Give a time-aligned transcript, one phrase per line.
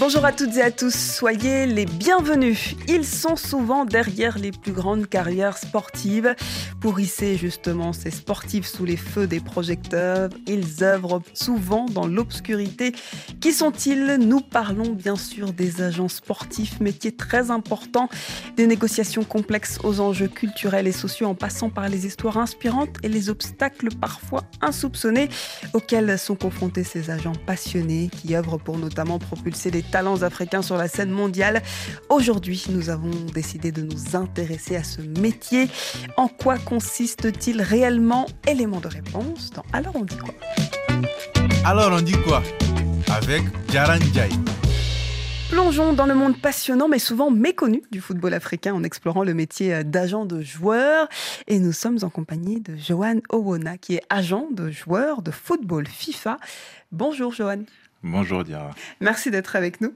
[0.00, 2.74] Bonjour à toutes et à tous, soyez les bienvenus.
[2.88, 6.34] Ils sont souvent derrière les plus grandes carrières sportives.
[6.80, 12.92] Pour hisser justement ces sportifs sous les feux des projecteurs, ils œuvrent souvent dans l'obscurité.
[13.40, 14.18] Qui sont-ils?
[14.18, 18.08] Nous parlons bien sûr des agents sportifs, métier très important,
[18.56, 23.08] des négociations complexes aux enjeux culturels et sociaux en passant par les histoires inspirantes et
[23.08, 25.28] les obstacles parfois insoupçonnés
[25.72, 30.76] auxquels sont confrontés ces agents passionnés qui œuvrent pour notamment propulser les talents africains sur
[30.76, 31.62] la scène mondiale.
[32.08, 35.68] Aujourd'hui, nous avons décidé de nous intéresser à ce métier.
[36.16, 38.26] En quoi consiste-t-il réellement?
[38.46, 40.34] Élément de réponse dans Alors on dit quoi?
[41.64, 42.42] Alors on dit quoi?
[43.10, 44.28] Avec Jaran Jai.
[45.50, 49.84] Plongeons dans le monde passionnant mais souvent méconnu du football africain en explorant le métier
[49.84, 51.06] d'agent de joueur.
[51.46, 55.86] Et nous sommes en compagnie de Johan Owona qui est agent de joueur de football
[55.86, 56.38] FIFA.
[56.90, 57.64] Bonjour Johan.
[58.04, 58.70] Bonjour Diara.
[59.00, 59.94] Merci d'être avec nous.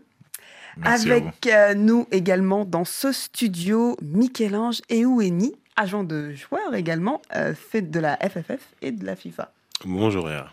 [0.78, 7.54] Merci avec euh, nous également dans ce studio, Michel-Ange Eoueni, agent de joueur également, euh,
[7.54, 9.52] fait de la FFF et de la FIFA.
[9.84, 10.50] Bonjour Réa.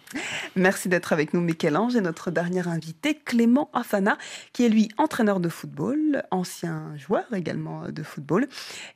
[0.57, 4.17] Merci d'être avec nous Michel-Ange et notre dernier invité Clément Afana
[4.51, 8.47] qui est lui entraîneur de football, ancien joueur également de football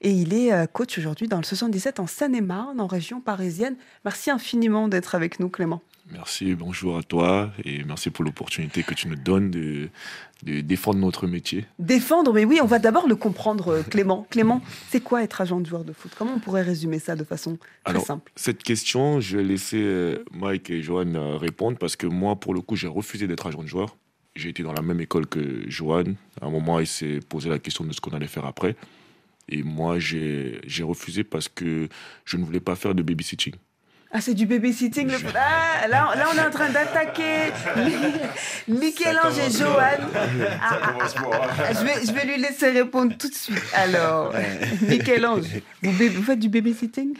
[0.02, 3.78] et il est euh, coach aujourd'hui dans le 77 en Seine-et-Marne en région parisienne.
[4.04, 5.82] Merci infiniment d'être avec nous Clément.
[6.12, 9.90] Merci, bonjour à toi et merci pour l'opportunité que tu nous donnes de,
[10.44, 11.66] de, défendre notre métier.
[11.78, 14.26] Défendre, mais oui, on va d'abord le comprendre, euh, Clément.
[14.32, 16.12] Clément, c'est quoi être agent de joueur de foot?
[16.18, 18.32] Comment on pourrait résumer ça de façon très Alors, simple?
[18.36, 22.56] Cette question, je vais laisser euh, Mike et Johan euh, répondre parce que moi, pour
[22.56, 23.96] le coup, j'ai refusé d'être agent de joueur.
[24.36, 26.16] J'ai été dans la même école que Johan.
[26.42, 28.76] À un moment, il s'est posé la question de ce qu'on allait faire après.
[29.48, 31.88] Et moi, j'ai refusé parce que
[32.26, 33.54] je ne voulais pas faire de babysitting.
[34.12, 35.18] Ah, c'est du babysitting le.
[35.36, 37.52] Ah, là, là, on est en train d'attaquer
[38.68, 40.00] Michel-Ange et Johan.
[40.62, 43.62] Ah, ah, je, vais, je vais lui laisser répondre tout de suite.
[43.74, 44.34] Alors,
[44.82, 45.46] Michel-Ange,
[45.84, 47.16] vous faites du babysitting?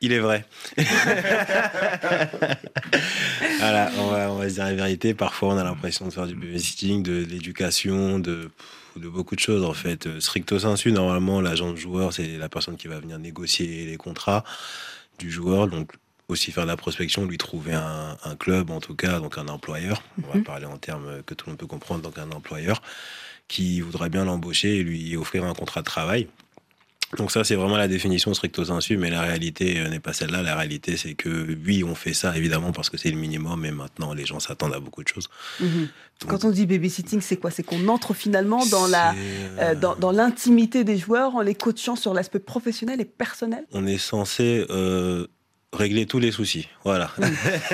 [0.00, 0.44] Il est vrai.
[3.58, 5.14] voilà, on va, on va se dire la vérité.
[5.14, 8.50] Parfois, on a l'impression de faire du babysitting, de, de l'éducation, de,
[8.98, 10.06] de beaucoup de choses en fait.
[10.06, 13.96] Euh, Stricto sensu, normalement, l'agent de joueur, c'est la personne qui va venir négocier les
[13.96, 14.44] contrats
[15.18, 15.68] du joueur.
[15.68, 15.92] Donc,
[16.28, 19.48] aussi faire de la prospection, lui trouver un, un club, en tout cas, donc un
[19.48, 20.02] employeur.
[20.22, 22.82] On va parler en termes que tout le monde peut comprendre, donc un employeur
[23.48, 26.28] qui voudrait bien l'embaucher et lui offrir un contrat de travail.
[27.16, 30.42] Donc ça, c'est vraiment la définition stricto sensu, mais la réalité euh, n'est pas celle-là.
[30.42, 33.70] La réalité, c'est que oui, on fait ça évidemment parce que c'est le minimum, mais
[33.70, 35.28] maintenant, les gens s'attendent à beaucoup de choses.
[35.60, 35.88] Mhm.
[36.20, 37.50] Donc, Quand on dit babysitting, c'est quoi?
[37.50, 39.14] C'est qu'on entre finalement dans la euh,
[39.60, 43.64] euh, dans, dans l'intimité des joueurs en les coachant sur l'aspect professionnel et personnel?
[43.72, 45.28] On est censé euh,
[45.76, 46.68] régler tous les soucis.
[46.84, 47.10] Voilà.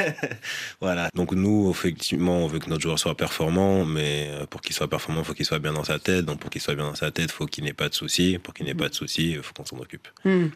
[0.81, 1.09] voilà.
[1.15, 4.88] Donc nous, effectivement, on veut que notre joueur soit performant, mais euh, pour qu'il soit
[4.88, 6.25] performant, il faut qu'il soit bien dans sa tête.
[6.25, 8.38] Donc pour qu'il soit bien dans sa tête, il faut qu'il n'ait pas de soucis.
[8.43, 10.09] Pour qu'il n'ait pas de soucis, il faut qu'on s'en occupe.
[10.25, 10.47] Hmm.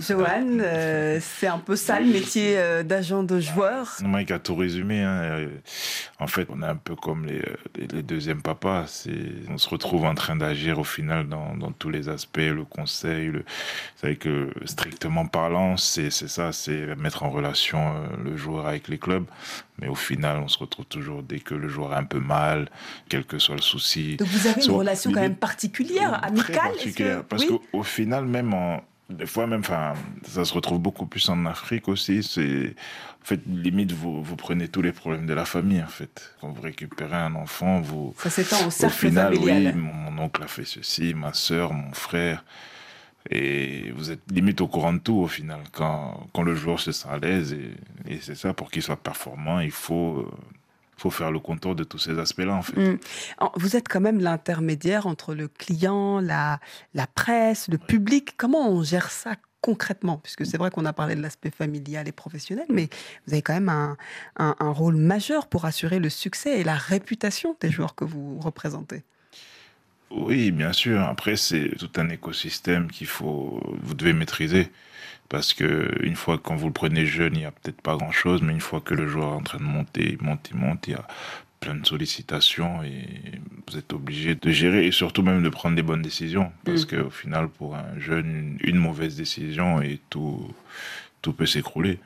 [0.00, 3.96] Johan, euh, c'est un peu ça le métier euh, d'agent de joueur.
[4.02, 5.02] Mike a tout résumé.
[5.02, 5.48] hein.
[6.18, 7.42] En fait, on est un peu comme les,
[7.76, 8.86] les, les deuxièmes papas.
[8.86, 9.10] C'est,
[9.48, 13.26] on se retrouve en train d'agir au final dans, dans tous les aspects, le conseil.
[13.26, 13.40] Le...
[13.40, 18.66] Vous savez que strictement parlant, c'est, c'est ça, c'est mettre en relation euh, le joueur
[18.66, 19.26] avec les clubs.
[19.78, 22.68] Mais au final, on se retrouve toujours dès que le joueur a un peu mal,
[23.08, 24.16] quel que soit le souci.
[24.16, 26.46] Donc vous avez une relation quand même particulière, Très amicale.
[26.46, 29.94] est-ce que- particulière, Parce oui qu'au final, même en, des fois même, enfin,
[30.26, 32.22] ça se retrouve beaucoup plus en Afrique aussi.
[32.22, 32.74] C'est,
[33.22, 36.34] en fait, limite, vous, vous prenez tous les problèmes de la famille, en fait.
[36.40, 39.72] Quand vous récupérez un enfant, vous, Ça s'étend au au cercle final, familial.
[39.76, 42.44] oui, mon, mon oncle a fait ceci, ma sœur, mon frère.
[43.30, 45.60] Et vous êtes limite au courant de tout au final.
[45.72, 47.70] Quand, quand le joueur se sent à l'aise, et,
[48.08, 50.30] et c'est ça, pour qu'il soit performant, il faut, euh,
[50.96, 52.76] faut faire le contour de tous ces aspects-là, en fait.
[52.76, 52.98] Mm.
[53.56, 56.58] Vous êtes quand même l'intermédiaire entre le client, la,
[56.94, 58.36] la presse, le public.
[58.36, 60.18] Comment on gère ça concrètement?
[60.18, 62.88] Puisque c'est vrai qu'on a parlé de l'aspect familial et professionnel, mais
[63.26, 63.96] vous avez quand même un,
[64.36, 68.40] un- un rôle majeur pour assurer le succès et la réputation des joueurs que vous
[68.40, 69.04] représentez.
[70.14, 71.00] Oui, bien sûr.
[71.00, 74.68] Après, c'est tout un écosystème qu'il faut, vous devez maîtriser.
[75.28, 78.42] Parce que une fois quand vous le prenez jeune, il n'y a peut-être pas grand-chose,
[78.42, 80.88] mais une fois que le joueur est en train de monter, il monte, il monte,
[80.88, 81.06] il y a
[81.60, 83.06] plein de sollicitations et
[83.68, 86.52] vous êtes obligé de gérer et surtout même de prendre des bonnes décisions.
[86.64, 86.86] Parce Mm.
[86.86, 90.54] qu'au final, pour un jeune, une, une mauvaise décision et tout,
[91.22, 92.00] tout peut s'écrouler.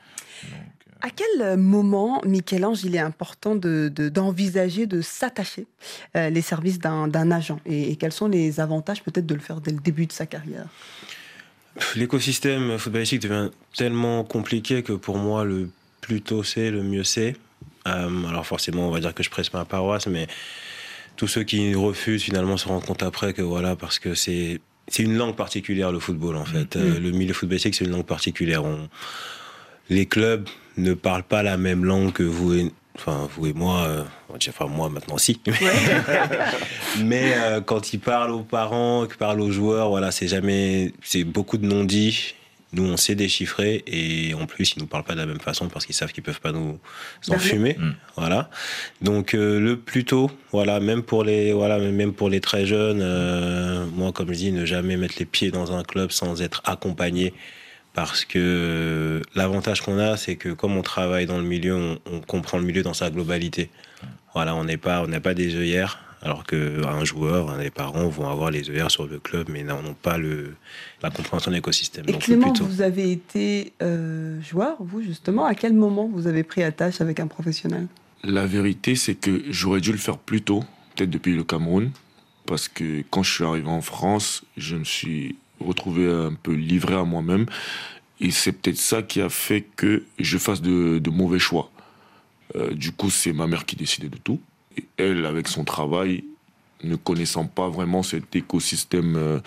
[1.01, 5.67] À quel moment, Michel-Ange, il est important de- de- d'envisager de, s'attacher
[6.15, 7.59] euh, les services d'un agent?
[7.65, 10.25] Et, et quels sont les avantages peut-être de le faire dès le début de sa
[10.25, 10.65] carrière?
[11.95, 15.69] L'écosystème footballistique devient tellement compliqué que pour moi, le
[16.01, 17.35] plus tôt c'est, le mieux c'est.
[17.87, 20.27] Euh, alors forcément, on va dire que je presse ma paroisse, mais
[21.15, 24.59] tous ceux qui refusent finalement se rendent compte après que voilà, parce que c'est
[24.89, 26.75] c'est une langue particulière le football en fait.
[26.75, 26.79] Mm.
[26.79, 28.63] Euh, le milieu footballistique c'est une langue particulière.
[28.65, 28.89] On-
[29.89, 30.47] les clubs
[30.77, 33.83] ne parlent pas la même langue que vous et enfin vous et moi.
[33.87, 34.03] euh,
[34.49, 35.39] enfin moi maintenant si.
[37.03, 41.23] Mais euh, quand ils parlent aux parents, qu'ils parlent aux joueurs, voilà, c'est jamais, c'est
[41.23, 42.35] beaucoup de non-dits.
[42.73, 45.69] Nous, on sait déchiffrer et en plus, ils nous parlent pas de la même façon
[45.69, 46.77] parce qu'ils savent qu'ils peuvent pas nous
[47.29, 47.77] enfumer.
[47.79, 47.91] Mm.
[48.17, 48.49] Voilà.
[49.01, 52.99] Donc euh, le plus tôt, voilà, même pour les, voilà, même pour les très jeunes,
[53.01, 56.61] euh, moi, comme je dis, ne jamais mettre les pieds dans un club sans être
[56.65, 57.33] accompagné.
[57.97, 61.97] Parce que euh, l'avantage qu'on a, c'est que comme on travaille dans le milieu, on,
[62.05, 63.71] on comprend le milieu dans sa globalité.
[64.35, 68.07] Voilà, on n'est pas, on n'a pas des œillères, alors qu'un joueur, un des parents
[68.07, 70.53] vont avoir les œillères sur le club, mais n'ont pas le,
[71.01, 72.05] la compréhension de l'écosystème.
[72.07, 72.65] Et Donc, Clément, plutôt.
[72.65, 75.45] vous avez été euh, joueur, vous justement.
[75.47, 77.87] À quel moment vous avez pris attache avec un professionnel?
[78.23, 80.63] La vérité, c'est que j'aurais dû le faire plus tôt,
[80.95, 81.89] peut-être depuis le Cameroun,
[82.45, 86.95] parce que quand je suis arrivé en France, je me suis retrouvé un peu livré
[86.95, 87.45] à moi-même,
[88.19, 91.71] et c'est peut-être ça qui a fait que je fasse de, de mauvais choix.
[92.55, 94.39] Euh, du coup, c'est ma mère qui décidait de tout,
[94.77, 96.23] et elle, avec son travail,
[96.83, 99.39] ne connaissant pas vraiment cet écosystème euh,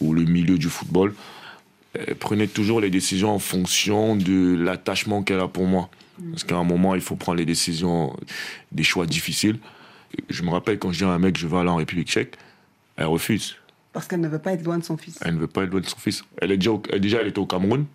[0.00, 1.14] ou le milieu du football,
[1.94, 5.90] elle prenait toujours les décisions en fonction de l'attachement qu'elle a pour moi.
[6.30, 8.14] Parce qu'à un moment, il faut prendre les décisions,
[8.72, 9.58] des choix difficiles.
[10.28, 12.36] Je me rappelle quand je dis à un mec, je veux aller en République tchèque,
[12.96, 13.56] elle refuse.
[13.92, 15.18] Parce qu'elle ne veut pas être loin de son fils.
[15.24, 16.22] Elle ne veut pas être loin de son fils.
[16.40, 17.86] Elle est déjà, au- elle- déjà, elle était au Cameroun.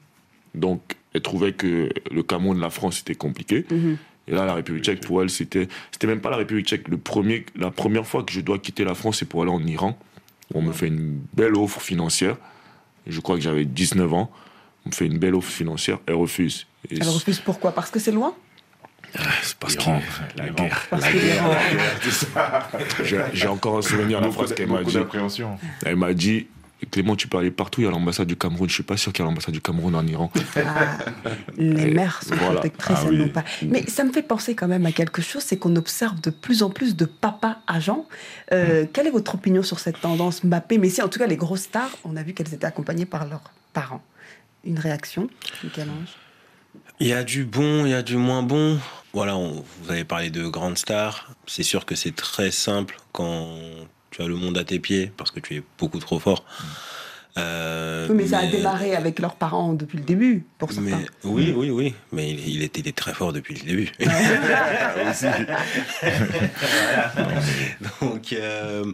[0.54, 0.82] Donc,
[1.14, 3.66] elle trouvait que le Cameroun, la France, c'était compliqué.
[3.72, 3.98] Mhm.
[4.28, 6.88] Et là, la République tchèque, pour elle, c'était, c'était même pas la République tchèque.
[6.88, 9.64] Le premier, la première fois que je dois quitter la France, c'est pour aller en
[9.66, 9.98] Iran.
[10.54, 12.38] On me fait une belle offre financière.
[13.08, 14.32] Je crois que j'avais 19 ans.
[14.86, 16.00] On me fait une belle offre financière.
[16.08, 16.68] Elle refuse.
[16.90, 17.72] Et Elle refuse pourquoi?
[17.72, 18.36] Parce que c'est loin?
[19.44, 19.84] C'est parce que
[20.38, 20.86] la guerre.
[20.90, 21.56] Parce que l'Iran-
[23.04, 24.98] J'ai j'ai encore un souvenir de la phrase qu'elle m'a dit.
[25.86, 26.48] Elle m'a dit
[26.92, 28.70] Clément, tu peux aller partout, il y a l'ambassade du Cameroun.
[28.70, 30.30] Je suis pas sûr qu'il y a l'ambassade du Cameroun en Iran.
[30.58, 30.98] Ah,
[31.58, 32.56] les mères sont voilà.
[32.56, 33.18] protectrices, Ah elles oui.
[33.20, 33.44] n'ont pas.
[33.64, 36.62] Mais ça me fait penser quand même à quelque chose, c'est qu'on observe de plus
[36.62, 38.06] en plus de papas agents.
[38.52, 41.62] Euh, Quelle est votre opinion sur cette tendance Mbappé, Messi, en tout cas les grosses
[41.64, 43.42] stars, on a vu qu'elles étaient accompagnées par leurs
[43.74, 44.04] parents.
[44.64, 45.28] Une réaction,
[45.64, 46.10] Michel-Ange?
[47.00, 48.78] Il y a du bon, il y a du moins bon.
[49.16, 51.32] Voilà, on- vous avez parlé de grandes stars.
[51.48, 53.48] C'est sûr que c'est très simple quand
[54.12, 56.44] tu as le monde à tes pieds parce que tu es beaucoup trop fort.
[57.38, 60.98] Euh, Oui, mais ça a démarré avec leurs parents depuis le début, pour certains.
[61.00, 61.94] mais- oui, oui, oui.
[62.14, 63.92] Mais il, il était il très fort depuis le début.
[68.02, 68.86] Donc, euh,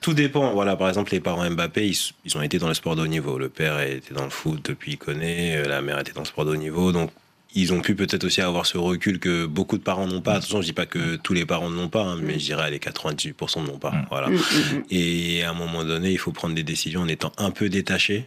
[0.00, 0.52] tout dépend.
[0.52, 3.06] Voilà, par exemple, les parents Mbappé, ils, ils ont été dans le sport de haut
[3.06, 3.38] niveau.
[3.38, 6.26] Le père était dans le foot depuis il connaît, euh, la mère était dans le
[6.26, 6.92] sport de haut niveau.
[6.92, 7.10] Donc,
[7.54, 10.34] ils ont pu peut-être aussi avoir ce recul que beaucoup de parents n'ont pas.
[10.34, 12.78] Attention, je dis pas que tous les parents n'ont pas, hein, mais je dirais les
[12.78, 13.92] 98% n'ont pas.
[13.92, 14.06] Mm.
[14.10, 14.28] Voilà.
[14.28, 14.84] Mm, mm, mm.
[14.90, 18.26] Et à un moment donné, il faut prendre des décisions en étant un peu détaché.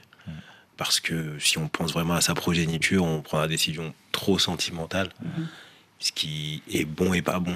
[0.77, 5.07] Parce que si on pense vraiment à sa progéniture, on prend la décision trop sentimentale.
[5.97, 7.53] Ce qui est bon et pas bon.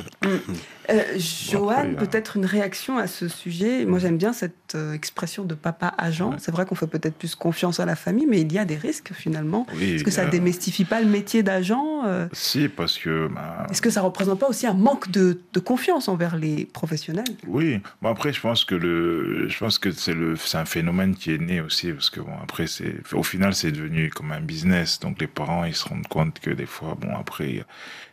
[0.90, 3.86] Euh, y a- peut-être une réaction à ce sujet.
[3.86, 6.32] Moi, j'aime bien cette euh, expression de papa agent.
[6.32, 6.36] Ouais.
[6.40, 8.78] C'est vrai qu'on fait peut-être plus confiance à la famille, mais il y a des
[8.78, 9.68] risques finalement.
[9.76, 13.28] Oui, Est-ce que ça a- démystifie pas le métier d'agent euh, Si, parce que.
[13.28, 17.26] bah, Est-ce que ça représente pas aussi un manque de, de confiance envers les professionnels?
[17.46, 21.14] Oui, bon après je pense que le, je pense que c'est le, c'est un phénomène
[21.16, 24.42] qui est né aussi parce que bon après c'est, au final c'est devenu comme un
[24.42, 27.60] business donc les parents ils se rendent compte que des fois bon après il y
[27.60, 27.66] a-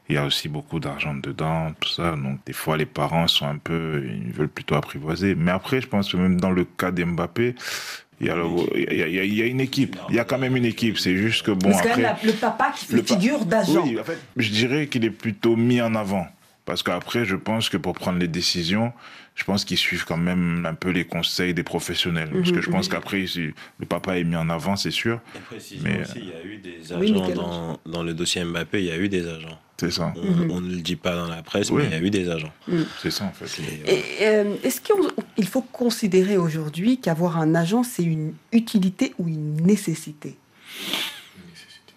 [0.09, 3.47] il y a aussi beaucoup d'argent dedans tout ça donc des fois les parents sont
[3.47, 6.91] un peu ils veulent plutôt apprivoiser mais après je pense que même dans le cas
[6.93, 7.55] d'Mbappé
[8.21, 8.45] il y, a le-
[8.75, 10.39] il, y a, il y a- il y a une équipe, il y a quand
[10.39, 10.97] même une équipe.
[10.99, 12.03] C'est juste que bon c'est quand après.
[12.03, 13.83] même la- le papa qui fait le figure d'agent.
[13.85, 16.27] Oui, en fait, je dirais qu'il est plutôt mis en avant.
[16.67, 18.93] Parce qu'après, je pense que pour prendre les décisions,
[19.37, 22.29] je pense qu'ils suivent quand même un peu les conseils des professionnels.
[22.33, 25.21] Parce que je pense qu'après, si le papa est mis en avant, c'est sûr.
[25.35, 27.37] Et Mais, aussi, il y a eu des Oui, agents Michel-Ange.
[27.37, 29.59] dans, dans le dossier Mbappé, il y a eu des agents.
[29.79, 30.13] C'est ça.
[30.17, 30.51] On, Mhm.
[30.51, 31.83] on ne le dit pas dans la presse, Oui.
[31.83, 32.53] mais il y a eu des agents.
[33.01, 33.63] C'est ça, en fait.
[33.87, 39.57] Et, euh, Est-ce qu'il faut considérer aujourd'hui qu'avoir un agent, c'est une utilité ou une
[39.65, 40.37] nécessité?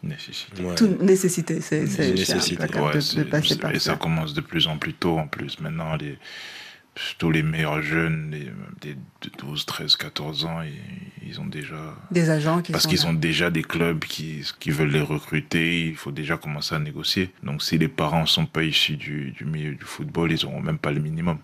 [0.01, 0.63] Nécessité.
[0.63, 0.75] ouais.
[0.75, 2.62] Toute nécessité, c'est nécessité.
[2.79, 3.98] Ouais, de, de passer par et ça ça.
[3.98, 5.60] commence de plus en plus tôt, en plus.
[5.60, 6.18] Maintenant, les,
[7.18, 8.51] tous les meilleurs jeunes, les,
[8.82, 8.96] des
[9.39, 11.96] 12, 13, 14 ans, ils, ils ont déjà...
[12.12, 15.96] Des agents qui Parce qu'ils ont déjà des clubs qui, qui veulent les recruter, il
[15.96, 17.32] faut déjà commencer à négocier.
[17.44, 20.77] Donc si les parents sont pas issus du, du milieu du football, ils auront même
[20.79, 21.39] pas le minimum.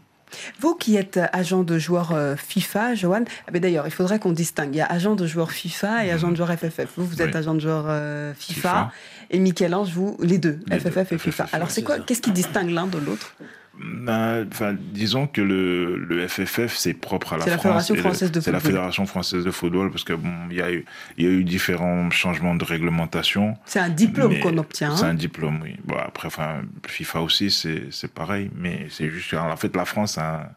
[0.59, 4.73] Vous qui êtes agent de joueur euh, FIFA, Johan, ah d'ailleurs, il faudrait qu'on distingue.
[4.73, 6.87] Il y a agent de joueur FIFA et agent de joueur FFF.
[6.97, 7.37] Vous, vous êtes Oui.
[7.37, 8.91] agent de joueur euh, FIFA, FIFA.
[9.31, 11.47] et Michel-Ange, vous, les deux, Les FFF deux, et FIFA.
[11.53, 11.99] Alors, c'est quoi.
[11.99, 13.35] Qu'est-ce qui distingue l'un de l'autre?
[13.79, 14.47] Ben,
[14.93, 17.87] disons que le, le FFF, c'est propre à la C'est la France.
[17.87, 18.71] Fédération française de C'est la football.
[18.71, 20.85] Fédération française de football parce que bon, il y a eu,
[21.17, 23.55] il y a eu différents changements de réglementation.
[23.65, 24.91] C'est un diplôme qu'on obtient.
[24.91, 25.75] hein C'est un diplôme, oui.
[25.83, 26.29] Bon, après,
[26.87, 28.49] FIFA aussi, c'est pareil.
[28.55, 30.47] Mais c'est juste qu'en fait, la France, un-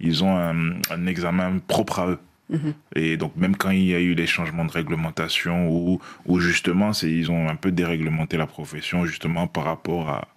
[0.00, 2.18] ils ont un, un examen propre à eux.
[2.50, 2.74] Mhm.
[2.96, 6.90] Et donc, même quand il y a eu les changements de réglementation, où, où justement,
[7.02, 10.28] ils ont un peu déréglementé la profession, justement, par rapport à-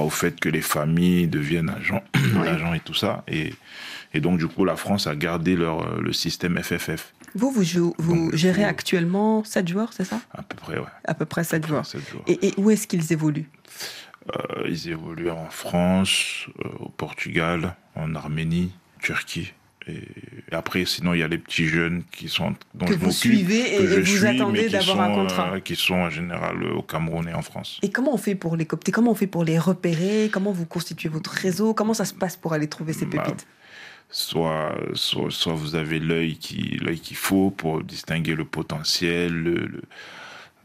[0.00, 2.02] au fait que les familles deviennent agents,
[2.46, 3.24] agents et tout ça.
[3.28, 3.52] Et,
[4.14, 7.62] et donc, du coup, la France a gardé leur, euh, le système FFF, Vous, vous,
[7.64, 10.20] jou- vous Donc, gérez coup- actuellement 7 joueurs, c'est ça?
[10.32, 10.86] À peu près, ouais.
[11.04, 11.86] À peu près 7 joueurs.
[11.86, 12.24] Sept joueurs.
[12.26, 13.48] Et, et où est-ce qu'ils évoluent?
[14.36, 18.70] Euh, ils évoluent en France, euh, au Portugal, en Arménie,
[19.00, 19.52] Turquie.
[19.88, 20.02] Et
[20.52, 23.74] après, sinon, il y a les petits jeunes qui sont dont Que je vous suivez
[23.74, 25.54] et, que et je vous suis, attendez d'avoir un sont, contrat.
[25.54, 27.80] euh, qui sont en général euh, au Cameroun et en France.
[27.82, 28.92] Et comment on fait pour les coopter?
[28.92, 30.30] Comment on fait pour les repérer?
[30.32, 31.74] Comment vous constituez votre réseau?
[31.74, 33.46] Comment ça se passe pour aller trouver ces Bah, pépites?
[34.08, 39.54] Soit, soit, soit vous avez l'œil qui l'œil qu'il faut pour distinguer le potentiel, le,
[39.54, 39.82] le-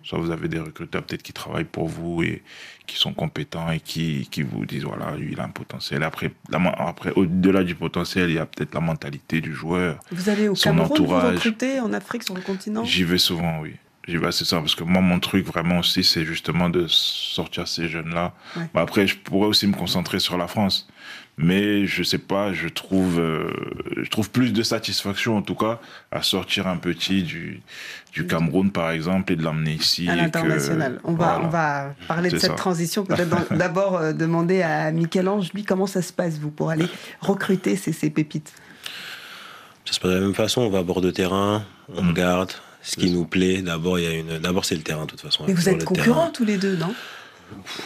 [0.08, 2.42] soit vous avez des recruteurs peut-être qui travaillent pour vous et
[2.86, 6.04] qui sont compétents et qui, qui vous disent voilà lui il a un potentiel.
[6.04, 10.00] Après, la après au-delà du potentiel, il y a peut-être la mentalité du joueur.
[10.12, 11.36] Vous allez au son Cameroun, vous entourage.
[11.36, 12.86] recrutez en Afrique, sur le continent?
[12.86, 13.74] J'y vais souvent, oui.
[14.08, 17.68] J'y vais assez souvent parce que moi, mon truc vraiment aussi, c'est justement de sortir
[17.68, 18.34] ces jeunes-là.
[18.56, 18.70] Ouais.
[18.74, 20.88] Bah, après, je pourrais aussi me concentrer sur la France.
[21.40, 23.52] Mais je sais pas, je trouve, euh,
[24.02, 25.80] je trouve plus de satisfaction en tout cas
[26.12, 27.62] à sortir un petit du,
[28.12, 30.10] du Cameroun par exemple et de l'emmener ici.
[30.10, 31.00] à l'international.
[31.04, 31.46] On, va, voilà.
[31.46, 32.56] on va parler de cette ça.
[32.56, 33.06] transition.
[33.06, 36.88] Peut-être d'abord euh, demander à Michel-Ange, lui, comment ça se passe, vous, pour aller
[37.22, 38.52] recruter ces, ces pépites?
[39.86, 41.64] Ça se passe de la même façon, on va à bord de terrain,
[41.96, 42.10] on Mm.
[42.10, 42.52] regarde
[42.82, 43.62] ce qui nous plaît.
[43.62, 44.40] D'abord, il y a une.
[44.40, 45.44] D'abord, c'est le terrain, de toute façon.
[45.48, 46.32] Mais vous êtes concurrents terrain.
[46.34, 46.94] tous les deux, non?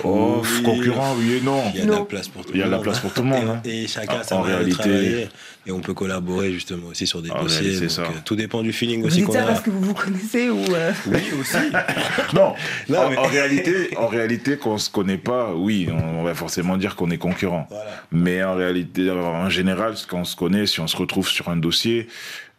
[0.04, 0.64] Oh, Oui.
[0.64, 1.64] concurrent, oui et non.
[1.74, 2.84] Il y a de la place pour tout Il y a le de la monde.
[2.84, 3.62] place pour tout le monde, hein.
[3.66, 5.30] Et, et chacun En- sa en réalité- travailler.
[5.68, 7.70] Et on peut collaborer justement aussi sur des dossiers.
[7.70, 8.02] donc, c'est ça.
[8.02, 9.48] euh, tout dépend du feeling Vous aussi dites qu'on ça a.
[9.48, 11.56] parce que vous vous connaissez ou euh, Oui, aussi.
[12.34, 12.54] Non,
[12.90, 16.34] Non, en, mais- en réalité, en réalité, qu'on se connaît pas, oui, on, on va
[16.34, 17.68] forcément dire qu'on est concurrent.
[17.70, 17.86] Voilà.
[18.12, 21.58] Mais en réalité, en général, quand on se connaît, si on se retrouve sur un
[21.58, 22.08] dossier,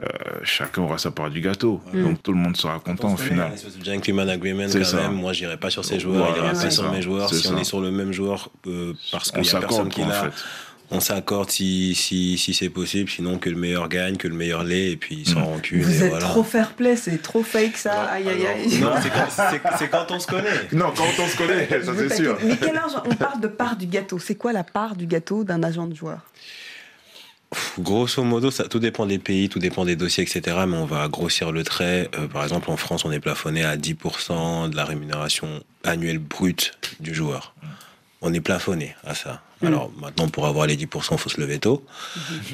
[0.03, 0.07] euh,
[0.45, 1.81] chacun aura sa part du gâteau.
[1.93, 2.03] Mm.
[2.05, 3.53] Donc tout le monde sera content On au final.
[3.53, 4.97] espèce de gentleman agreement C'est quand ça.
[5.03, 5.13] même.
[5.15, 7.29] Moi, j'irai pas sur ces joueurs, il Voilà, ira c'est pas sur joueurs.
[7.31, 9.89] C'est Si on est sur le même joueur, euh, parce qu'il y a personne s'accorde,
[9.91, 10.31] qui en l'a, fait.
[10.91, 13.09] on s'accorde si, si, si c'est possible.
[13.09, 15.45] Sinon, que le meilleur gagne, que le meilleur l'ait, et puis sans Mm.
[15.45, 15.83] rancune.
[15.83, 16.27] vous et êtes voilà.
[16.27, 17.93] trop fair play, c'est trop fake ça.
[17.93, 18.79] Alors, aïe aïe aïe.
[18.81, 20.51] Non, c'est quand, quand on se connaît.
[20.73, 22.35] Non, quand on se connaît, ça c'est sûr.
[22.37, 22.51] taquine.
[22.51, 24.19] Michel-Ange, on parle de part du gâteau.
[24.19, 26.19] C'est quoi la part du gâteau d'un agent de joueur?
[27.79, 30.57] Grosso modo, ça, tout dépend des pays, tout dépend des dossiers, etc.
[30.67, 32.09] Mais on va grossir le trait.
[32.19, 36.73] Euh, par exemple, en France, on est plafonné à 10% de la rémunération annuelle brute
[37.01, 37.55] du joueur.
[38.25, 39.43] On est plafonné à ça.
[39.61, 39.67] Mm.
[39.67, 41.85] Alors maintenant, pour avoir les 10%, il faut se lever tôt.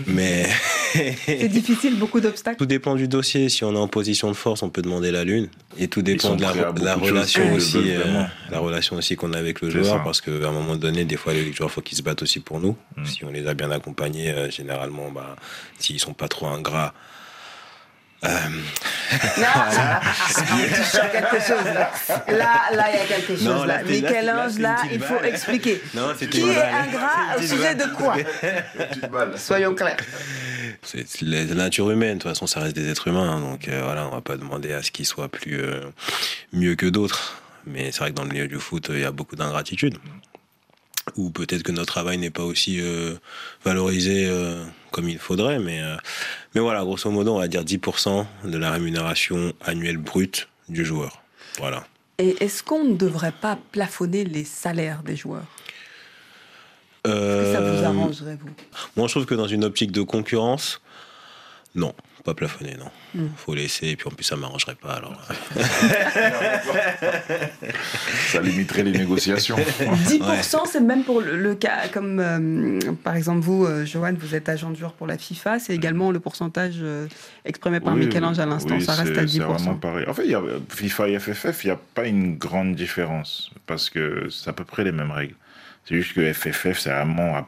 [0.06, 0.46] Mais
[1.26, 2.56] C'est difficile, beaucoup d'obstacles.
[2.56, 3.48] tout dépend du dossier.
[3.50, 5.48] Si on est en position de force, on peut demander la lune.
[5.78, 9.70] Et tout dépend de la, relation aussi, euh, la relation aussi qu'on a avec le
[9.70, 10.00] joueur, ça.
[10.02, 12.60] parce qu'à un moment donné, des fois, les joueurs, faut qu'ils se battent aussi pour
[12.60, 12.76] nous.
[12.96, 13.04] Mm.
[13.04, 15.36] Si on les a bien accompagnés, euh, généralement, bah,
[15.78, 16.94] s'ils sont pas trop ingrats.
[18.24, 18.28] Euh,
[19.38, 19.46] Non,
[20.58, 21.90] il touche à quelque chose là.
[22.28, 23.76] Là, là, il y a quelque chose Non, là.
[23.78, 25.80] là, là, Michel-Ange, là, là, il faut expliquer.
[25.94, 28.16] Non, Qui une est ingrat au sujet de quoi
[29.36, 29.96] Soyons clairs.
[30.82, 33.36] C'est la la nature humaine, de toute façon, ça reste des êtres humains.
[33.36, 35.80] hein, donc euh, voilà, on va pas demander à ce qu'ils soient plus euh,
[36.52, 37.40] mieux que d'autres.
[37.66, 39.96] Mais c'est vrai que dans le milieu du foot, il y a beaucoup d'ingratitude.
[41.16, 43.14] Ou peut-être que notre travail n'est pas aussi euh,
[43.64, 45.58] valorisé euh, comme il faudrait.
[45.58, 45.96] Mais, euh,
[46.54, 51.22] mais voilà, grosso modo, on va dire 10% de la rémunération annuelle brute du joueur.
[51.58, 51.86] Voilà.
[52.18, 55.46] Et est-ce qu'on ne devrait pas plafonner les salaires des joueurs?
[57.04, 58.50] Est-ce que ça vous arrangerait, vous?
[58.96, 60.82] Moi, je trouve que dans une optique de concurrence,
[61.78, 61.94] non,
[62.24, 62.90] pas plafonner, non.
[63.14, 63.28] Mm.
[63.36, 64.94] Faut laisser, et puis en plus, ça m'arrangerait pas.
[64.94, 65.16] Alors,
[68.28, 69.56] Ça limiterait les négociations.
[70.06, 74.34] 10%, c'est même pour le, le cas, comme euh, par exemple vous, euh, Johan, vous
[74.34, 77.06] êtes agent de joueur pour la FIFA, c'est également le pourcentage euh,
[77.44, 79.80] exprimé par Oui, Michel-Ange à l'instant, oui, ça reste à C'est vraiment 10%.
[79.80, 80.06] pareil.
[80.08, 83.50] En fait, il y a, FIFA et FFF, il n'y a pas une grande différence
[83.66, 85.34] parce que c'est à peu près les mêmes règles.
[85.88, 87.42] C'est juste que FFF, c'est vraiment,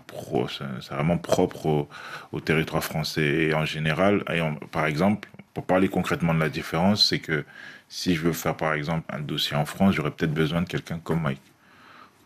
[0.91, 1.87] vraiment propre
[2.33, 3.23] au, territoire français.
[3.23, 7.45] Et en général, et par exemple, pour parler concrètement de la différence, c'est que
[7.91, 10.99] si je veux faire par exemple un dossier en France, j'aurais peut-être besoin de quelqu'un
[10.99, 11.43] comme Mike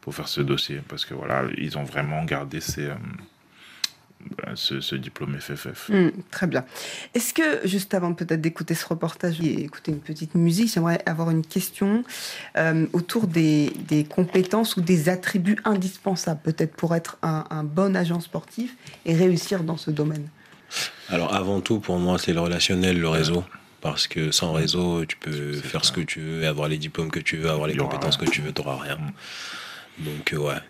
[0.02, 0.82] pour faire ce dossier.
[0.88, 2.94] Parce que voilà, ils ont vraiment gardé ces, euh,
[4.54, 5.88] ce, ce diplôme FFF.
[5.88, 6.64] Hmm, très bien.
[7.14, 11.30] Est-ce que, juste avant peut-être d'écouter ce reportage et écouter une petite musique, j'aimerais avoir
[11.30, 12.04] une question
[12.56, 17.96] euh, autour des, des compétences ou des attributs indispensables, peut-être pour être un, un bon
[17.96, 18.76] agent sportif
[19.06, 20.28] et réussir dans ce domaine?
[21.08, 23.44] Alors avant tout, pour moi, c'est le relationnel, le réseau.
[23.80, 25.88] Parce que sans réseau, tu peux faire ça.
[25.88, 28.26] ce que tu veux, avoir les diplômes que tu veux, avoir les compétences rien.
[28.26, 28.98] que tu veux, tu n'auras rien.
[29.98, 30.60] Donc euh, ouais,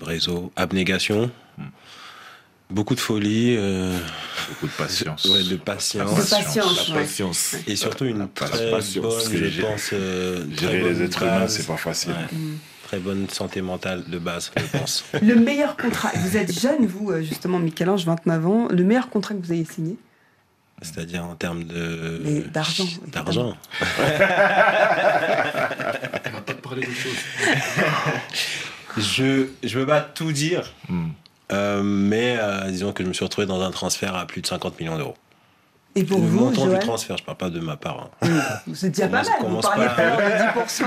[0.00, 1.32] réseau, abnégation,
[2.70, 3.98] beaucoup de folie, euh,
[4.48, 5.24] Beaucoup de patience.
[5.26, 6.10] ouais, de patience.
[6.10, 6.88] De patience.
[6.88, 7.00] La Ouais.
[7.02, 7.56] patience.
[7.66, 8.96] Et surtout une La très patience,
[9.28, 12.10] bonne, je pense, euh, Gérer bonne les êtres humains, c'est pas facile.
[12.12, 12.38] Ouais.
[12.84, 15.04] Très bonne santé mentale de base, je pense.
[15.22, 19.34] Le meilleur contrat, vous êtes jeune, vous, euh, justement, Michel-Ange, 29 ans, le meilleur contrat
[19.34, 19.96] que vous ayez signé
[20.82, 23.56] C'est-à-dire en termes de Mais d'argent, D'argent.
[23.98, 24.02] On
[26.32, 27.12] va pas te parler d'autre chose.
[28.96, 31.10] Je je veux pas tout dire, Hmm.
[31.52, 34.46] Euh, mais euh, disons que je me suis retrouvé dans un transfert à plus de
[34.46, 35.16] 50 millions d'euros.
[35.96, 38.10] Et pour le vous, montant du Joël transfert, je parle pas de ma part.
[38.22, 38.28] hein.
[38.74, 40.02] C'est déjà pas mal, vous parliez pas.
[40.02, 40.84] à de 10%.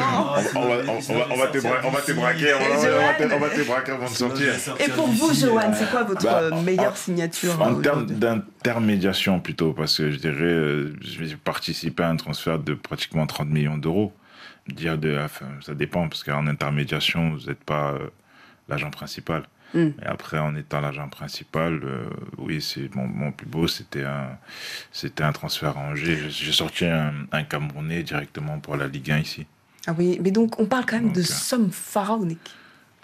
[0.56, 3.10] On va, on va, on va te bra- on va te braquer, on va-
[3.50, 4.54] te- braquer avant de sortir.
[4.80, 8.06] Et pour vous, Johan, c'est quoi votre Bah, euh, meilleure en- signature En euh, termes
[8.06, 13.50] d'intermédiation plutôt, parce que je dirais, euh, j'ai participé à un transfert de pratiquement 30
[13.50, 14.14] millions d'euros.
[14.70, 18.08] Dire de, enfin, ça dépend, parce qu'en intermédiation, vous n'êtes pas euh,
[18.70, 19.44] l'agent principal.
[19.74, 19.88] Mm.
[20.02, 22.06] Et après, en étant l'agent principal, euh,
[22.38, 24.38] oui, c'est mon, mon plus beau, c'était un,
[24.92, 26.30] c'était un transfert à Angers.
[26.30, 29.46] J'ai- sorti un, un Camerounais directement pour la Ligue 1 ici.
[29.88, 32.52] Ah oui, mais donc on parle quand même de euh, sommes pharaoniques.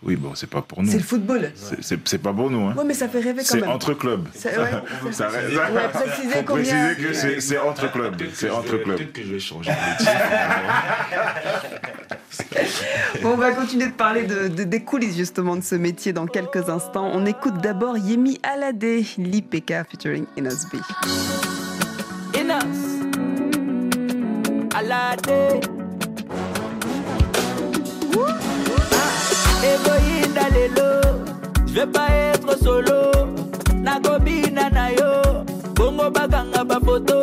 [0.01, 0.89] Oui, bon, c'est pas pour nous.
[0.89, 1.51] C'est le football.
[1.81, 2.67] C'est- pas pour nous.
[2.67, 2.73] Hein.
[2.77, 3.69] Ouais, mais ça fait rêver quand C'est même.
[3.69, 4.29] entre clubs.
[4.33, 4.69] C'est- ouais,
[5.07, 6.85] c'est- Ça reste- Ouais, précisez Faut combien.
[6.93, 8.21] préciser que c'est- c'est entre clubs.
[8.33, 8.95] C'est entre clubs.
[8.95, 10.07] Peut-être que je vais changer de métier.
[13.21, 16.25] Bon, on va continuer de parler de, de- des coulisses justement de ce métier dans
[16.25, 17.09] quelques instants.
[17.13, 18.83] On écoute d'abord Yemi Alade,
[19.17, 20.79] l'IPK featuring Inosby.
[22.39, 22.63] Inas
[24.75, 25.59] Alade
[29.63, 31.19] Egoïna lelo
[31.67, 33.11] Je vais pas être solo
[33.75, 35.43] Nakobina na yo
[35.75, 37.15] Bongo baganga ba photo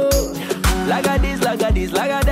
[0.89, 2.26] Lagadis, lagadis, Lagadis,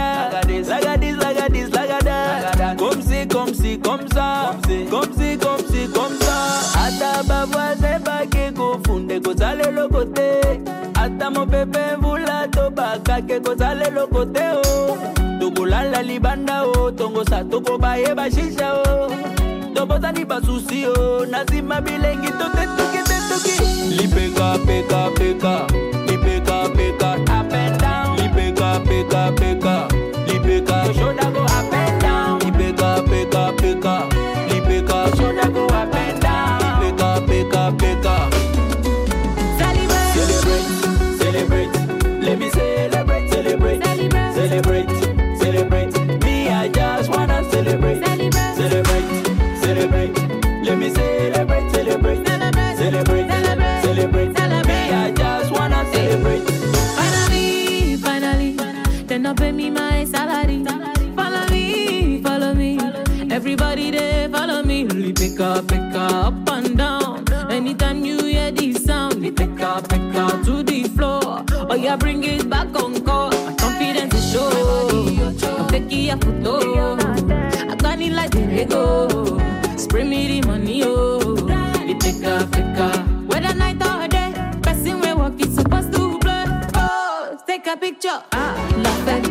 [9.55, 10.41] kozale lokote
[10.95, 14.99] ata mopepe mvula tobakake kozale lokote o oh.
[15.41, 16.87] tokolala libanda oh.
[16.87, 17.45] o tongosa
[18.17, 20.27] bashisha o oh.
[20.27, 23.63] basusi o na nsima bilengi totetuki tetuki
[23.97, 25.67] lipekapeka
[28.17, 29.94] lipekapekapeka
[63.45, 64.87] Everybody they follow me.
[64.87, 67.31] Really pick up, pick up, up and down.
[67.51, 71.45] Anytime you hear this sound, we pick up, pick up to the floor.
[71.53, 73.33] Oh yeah, bring it back on call.
[73.45, 74.49] My confidence is show.
[75.59, 76.97] I'm taking a photo.
[77.71, 79.77] I got it like the Lego.
[79.77, 81.35] Spray me the money, oh.
[81.87, 83.07] We pick up, pick up.
[83.27, 86.45] Whether night or day, person we walk is supposed to play.
[86.77, 88.23] Oh, take a picture.
[88.33, 89.24] Ah, la fête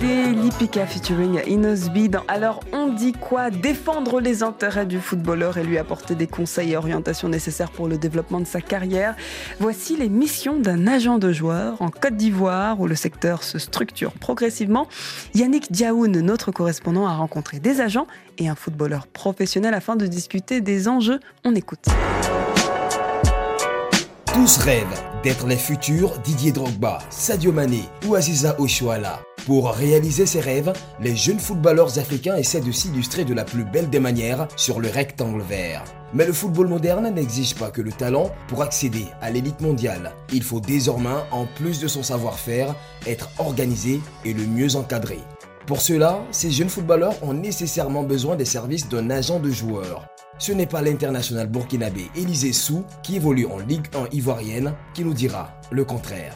[0.00, 3.50] Alade, l'IPK featuring Inosby dans Alors on dit quoi?
[3.50, 7.98] Défendre les intérêts du footballeur et lui apporter des conseils et orientations nécessaires pour le
[7.98, 9.14] développement de sa carrière.
[9.58, 14.12] Voici les missions d'un agent de joueur en Côte d'Ivoire où le secteur se structure
[14.12, 14.86] progressivement.
[15.34, 18.06] Yannick Diaoun, notre correspondant, a rencontré des agents
[18.38, 21.20] et un footballeur professionnel afin de discuter des enjeux.
[21.44, 21.86] On écoute.
[24.32, 29.20] Tous rêvent d'être les futurs Didier Drogba, Sadio Mané ou Aziza Oshuala.
[29.46, 33.88] Pour réaliser ces rêves, les jeunes footballeurs africains essaient de s'illustrer de la plus belle
[33.88, 35.82] des manières sur le rectangle vert.
[36.12, 40.12] Mais le football moderne n'exige pas que le talent pour accéder à l'élite mondiale.
[40.32, 42.74] Il faut désormais, en plus de son savoir-faire,
[43.06, 45.18] être organisé et le mieux encadré.
[45.66, 50.06] Pour cela, ces jeunes footballeurs ont nécessairement besoin des services d'un agent de joueur.
[50.40, 55.12] Ce n'est pas l'international burkinabé Élisée Sou, qui évolue en Ligue 1 ivoirienne, qui nous
[55.12, 56.32] dira le contraire.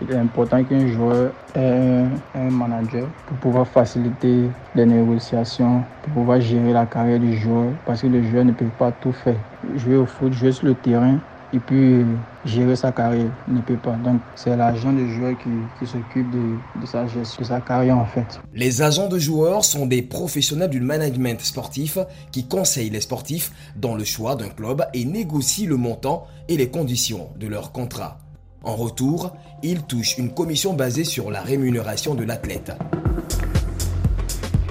[0.00, 6.40] Il est important qu'un joueur ait un manager pour pouvoir faciliter les négociations, pour pouvoir
[6.40, 9.36] gérer la carrière du joueur, parce que le joueur ne peut pas tout faire.
[9.76, 11.18] Jouer au foot, jouer sur le terrain,
[11.52, 12.04] et puis
[12.44, 13.30] gérer sa carrière.
[13.48, 13.92] Il ne peut pas.
[13.96, 18.40] Donc c'est l'agent de joueur qui, s'occupe de, sa de sa carrière en fait.
[18.54, 21.98] Les agents de joueurs sont des professionnels du management sportif
[22.30, 26.68] qui conseillent les sportifs dans le choix d'un club et négocient le montant et les
[26.68, 28.18] conditions de leur contrat.
[28.64, 32.72] En retour, ils touchent une commission basée sur la rémunération de l'athlète.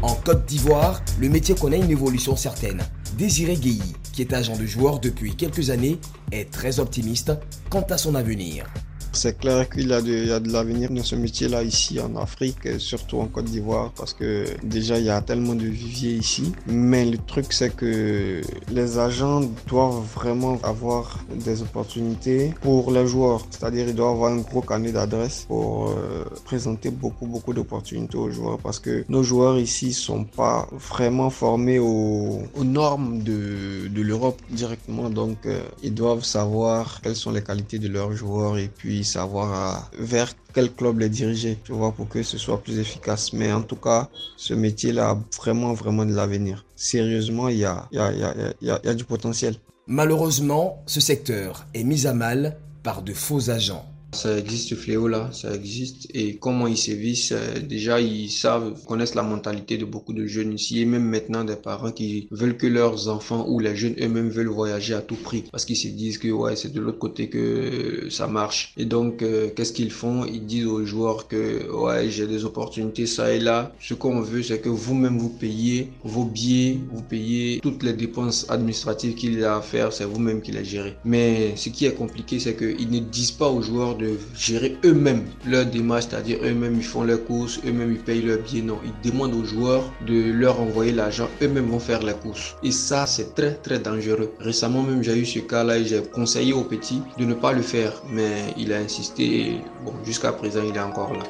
[0.02, 2.82] En Côte d'Ivoire, le métier connaît une évolution certaine.
[3.18, 3.82] Désiré Guéhi,
[4.14, 6.00] qui est agent de joueur depuis quelques années,
[6.32, 7.34] est très optimiste
[7.70, 8.66] quant à son avenir.
[9.14, 13.18] C'est clair qu'il y a de, de l'avenir dans ce métier-là ici en Afrique, surtout
[13.18, 16.54] en Côte d'Ivoire, parce que déjà il y a tellement de viviers ici.
[16.66, 23.46] Mais le truc c'est que les agents doivent vraiment avoir des opportunités pour les joueurs.
[23.50, 28.32] C'est-à-dire ils doivent avoir un gros carnet d'adresses pour euh, présenter beaucoup beaucoup d'opportunités aux
[28.32, 34.42] joueurs, parce que nos joueurs ici sont pas vraiment formés aux, normes de, de l'Europe
[34.50, 35.10] directement.
[35.10, 39.50] Donc euh, ils doivent savoir quelles sont les qualités de leurs joueurs et puis savoir
[39.54, 43.34] euh, vers quel club les diriger, tu vois, pour que ce soit plus efficace.
[43.34, 46.66] Mais en tout cas, ce métier-là a vraiment, vraiment de l'avenir.
[46.76, 49.56] Sérieusement, il y a, y, a, y, a, y, y a du potentiel.
[49.88, 53.86] Malheureusement, ce secteur est mis à mal par de faux agents.
[54.14, 56.08] Ça existe ce fléau-là, ça existe.
[56.14, 57.34] Et comment ils sévissent,
[57.68, 61.56] déjà ils savent, connaissent la mentalité de beaucoup de jeunes ici et même maintenant des
[61.56, 65.46] parents qui veulent que leurs enfants ou les jeunes eux-mêmes veulent voyager à tout prix
[65.52, 68.74] parce qu'ils se disent que ouais c'est de l'autre côté que ça marche.
[68.78, 70.26] Et donc euh, qu'est-ce qu'ils font?
[70.26, 73.74] Ils disent aux joueurs que ouais j'ai des opportunités ça et là.
[73.80, 78.46] Ce qu'on veut c'est que vous-même vous payez vos billets, vous payez toutes les dépenses
[78.50, 80.96] administratives qu'il a à faire, c'est vous-même qui les gérez.
[81.06, 84.01] Mais ce qui est compliqué c'est qu'ils ne disent pas aux joueurs de
[84.36, 88.62] gérer eux-mêmes leur démarche, c'est-à-dire eux-mêmes ils font leurs courses, eux-mêmes ils payent leurs billets.
[88.62, 92.56] Non, ils demandent aux joueurs de leur envoyer l'argent, eux-mêmes vont faire les courses.
[92.64, 94.32] Et ça, c'est très très dangereux.
[94.40, 97.62] Récemment même, j'ai eu ce cas-là et j'ai conseillé au petit de ne pas le
[97.62, 99.24] faire, mais il a insisté.
[99.24, 101.24] Et bon, jusqu'à présent, il est encore là.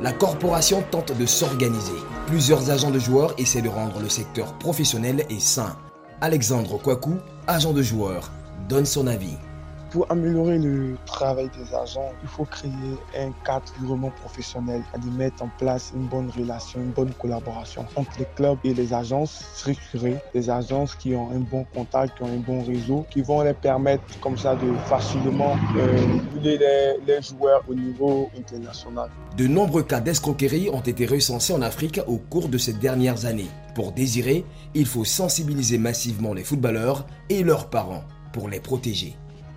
[0.00, 1.98] La corporation tente de s'organiser.
[2.28, 5.76] Plusieurs agents de joueurs essaient de rendre le secteur professionnel et sain.
[6.20, 7.14] Alexandre Kwaku,
[7.46, 8.30] agent de joueurs,
[8.68, 9.36] donne son avis.
[9.90, 12.70] Pour améliorer le travail des agents, il faut créer
[13.16, 18.10] un cadre vraiment professionnel, de mettre en place une bonne relation, une bonne collaboration entre
[18.18, 22.26] les clubs et les agences structurées, des agences qui ont un bon contact, qui ont
[22.26, 27.64] un bon réseau, qui vont les permettre comme ça de facilement euh, les, les joueurs
[27.66, 29.08] au niveau international.
[29.38, 33.48] De nombreux cas d'escroquerie ont été recensés en Afrique au cours de ces dernières années.
[33.74, 38.04] Pour désirer, il faut sensibiliser massivement les footballeurs et leurs parents
[38.38, 39.14] pour les protéger.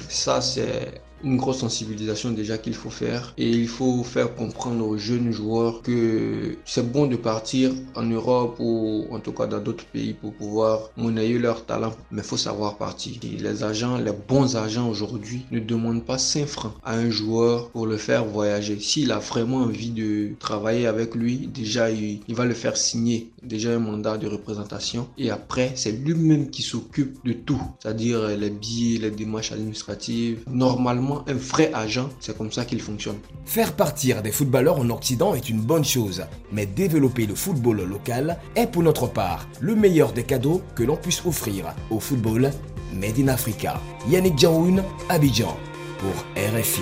[0.09, 3.34] Ça, c'est une grosse sensibilisation déjà qu'il faut faire.
[3.38, 8.55] Et il faut faire comprendre aux jeunes joueurs que c'est bon de partir en Europe
[8.60, 11.93] ou en tout cas dans d'autres pays pour pouvoir monnayer leur talent.
[12.12, 13.13] Mais faut savoir partir.
[13.39, 17.86] Les agents les bons agents aujourd'hui ne demandent pas 5 francs à un joueur pour
[17.88, 18.79] le faire voyager.
[18.79, 23.31] S'il a vraiment envie de travailler avec lui déjà il, il va le faire signer
[23.43, 25.07] déjà un mandat de représentation.
[25.17, 27.62] Et après c'est lui-même qui s'occupe de tout.
[27.79, 30.43] C'est-à-dire les billets les démarches administratives.
[30.49, 33.17] Normalement un vrai agent, c'est comme ça qu'il fonctionne.
[33.45, 38.38] Faire partir des footballeurs en Occident est une bonne chose, mais développer le football local
[38.56, 42.52] est pour notre part le meilleur des cadeaux que l'on puisse offrir au football
[42.93, 43.80] Made in Africa.
[44.10, 45.56] Yannick Jaoun, Abidjan,
[46.00, 46.82] pour RFI.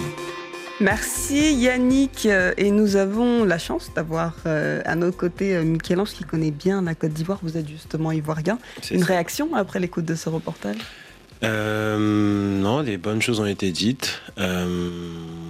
[0.82, 2.26] Merci Yannick.
[2.58, 6.82] Et nous avons la chance d'avoir euh, à nos côtés euh, Michel-Ange qui connaît bien
[6.82, 7.40] la Côte d'Ivoire.
[7.44, 8.58] Vous êtes justement ivoirien.
[8.90, 9.06] Une ça.
[9.06, 10.78] réaction après l'écoute de ce reportage?
[10.78, 10.99] euh,
[11.48, 14.22] non, des bonnes choses ont été dites.
[14.38, 14.68] Euh,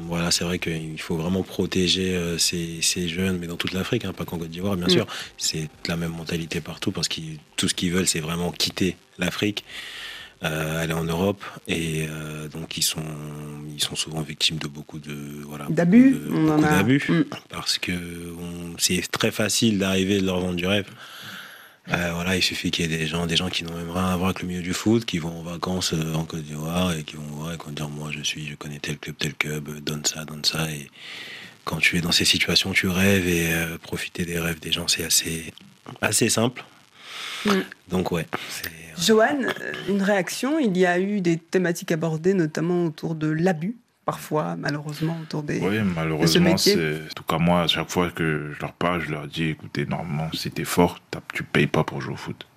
[0.09, 4.05] voilà, c'est vrai qu'il faut vraiment protéger euh, ces, ces, jeunes, mais dans toute l'Afrique,
[4.05, 4.91] hein, pas qu'en Côte d'Ivoire, bien mmh.
[4.91, 5.07] sûr.
[5.37, 7.21] C'est la même mentalité partout parce que
[7.57, 9.63] tout ce qu'ils veulent, c'est vraiment quitter l'Afrique,
[10.43, 13.03] euh, aller en Europe, et euh, donc ils sont,
[13.71, 16.15] ils sont souvent victimes de beaucoup de voilà d'abus,
[17.07, 17.23] mmh.
[17.49, 17.91] parce que
[18.79, 20.87] c'est très facile d'arriver de leur vendre du rêve.
[21.91, 24.09] Euh, voilà, il suffit qu'il y ait des gens, des gens qui n'ont même rien
[24.09, 26.93] à voir avec le milieu du foot, qui vont en vacances euh, en Côte d'Ivoire
[26.93, 29.15] et qui vont voir et qui vont dire moi je suis, je connais tel club,
[29.17, 30.69] tel club, euh, donne ça, donne ça.
[30.69, 30.89] Et
[31.65, 34.87] quand tu es dans ces situations, tu rêves et euh, profiter des rêves des gens,
[34.87, 35.51] c'est assez,
[36.01, 36.63] assez simple.
[37.45, 37.51] Mm.
[37.87, 38.27] Donc ouais.
[38.99, 39.53] Joanne,
[39.87, 40.59] une réaction?
[40.59, 43.77] Il y a eu des thématiques abordées, notamment autour de l'abus
[44.09, 45.59] parfois, malheureusement, autour des.
[45.59, 46.95] Oui, malheureusement, c'est.
[46.95, 49.85] En tout cas, moi, à chaque fois que je leur parle, je leur dis écoutez,
[49.85, 50.99] normalement, si t'es fort,
[51.31, 52.47] tu payes pas pour jouer au foot.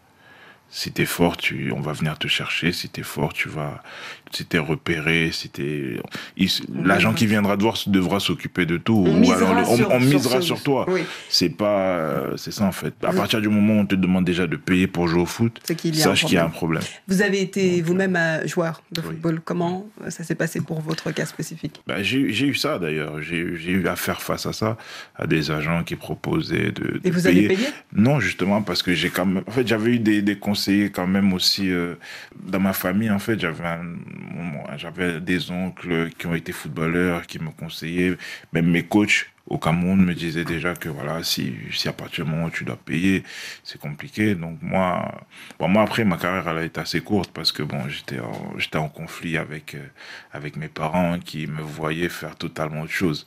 [0.75, 2.73] Si t'es fort, tu, on va venir te chercher.
[2.73, 3.83] Si t'es fort, tu vas,
[4.31, 6.01] si t'es repéré, si t'es,
[6.39, 6.49] il-
[6.83, 9.05] l'agent qui viendra te voir devra s'occuper de tout.
[9.07, 10.87] On Ou alors, on, sur- on misera sur toi.
[10.89, 11.03] Oui.
[11.29, 12.95] C'est pas, c'est ça en fait.
[13.05, 13.17] À Oui.
[13.17, 15.95] partir du moment où on te demande déjà de payer pour jouer au foot, qu'il
[15.95, 16.83] sache qu'il y a un problème.
[17.07, 19.43] Vous avez été vous-même euh, joueur de football.
[19.45, 21.83] Comment ça s'est passé pour votre cas spécifique?
[21.87, 23.21] Bah, j'ai eu- j'ai eu ça d'ailleurs.
[23.21, 24.79] J'ai eu- j'ai eu à faire face à ça,
[25.17, 26.99] à des agents qui proposaient de.
[27.05, 27.67] Et vous avez payé?
[27.95, 29.45] Non, justement, parce que j'ai quand même.
[29.47, 31.96] En fait, j'avais eu des, des conseillers quand même aussi euh,
[32.40, 33.11] dans ma famille.
[33.11, 33.79] En fait, j'avais
[34.77, 38.16] j'avais des oncles qui ont été footballeurs, qui me conseillaient.
[38.53, 42.31] Même mes coachs au Cameroun me disaient déjà que voilà, si, si à partir du
[42.31, 43.25] moment où tu dois payer,
[43.64, 44.37] c'est compliqué.
[44.37, 45.12] Donc moi,
[45.59, 48.20] bon, moi après ma carrière elle a été assez courte parce que bon, j'étais
[48.57, 49.85] j'étais en conflit avec euh,
[50.33, 53.27] avec mes parents qui me voyaient faire totalement autre chose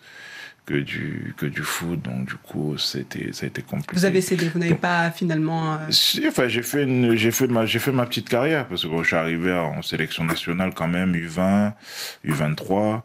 [0.65, 2.01] que du que du foot.
[2.01, 3.93] Donc du coup, c'était ça a été compliqué.
[3.93, 5.73] Vous avez cédé, vous n'avez pas finalement.
[5.73, 8.83] euh, Si, enfin, j'ai fait une, j'ai fait ma, j'ai fait ma petite carrière parce
[8.83, 11.73] que bon, je suis arrivé en sélection nationale quand même, U20,
[12.27, 13.01] U23,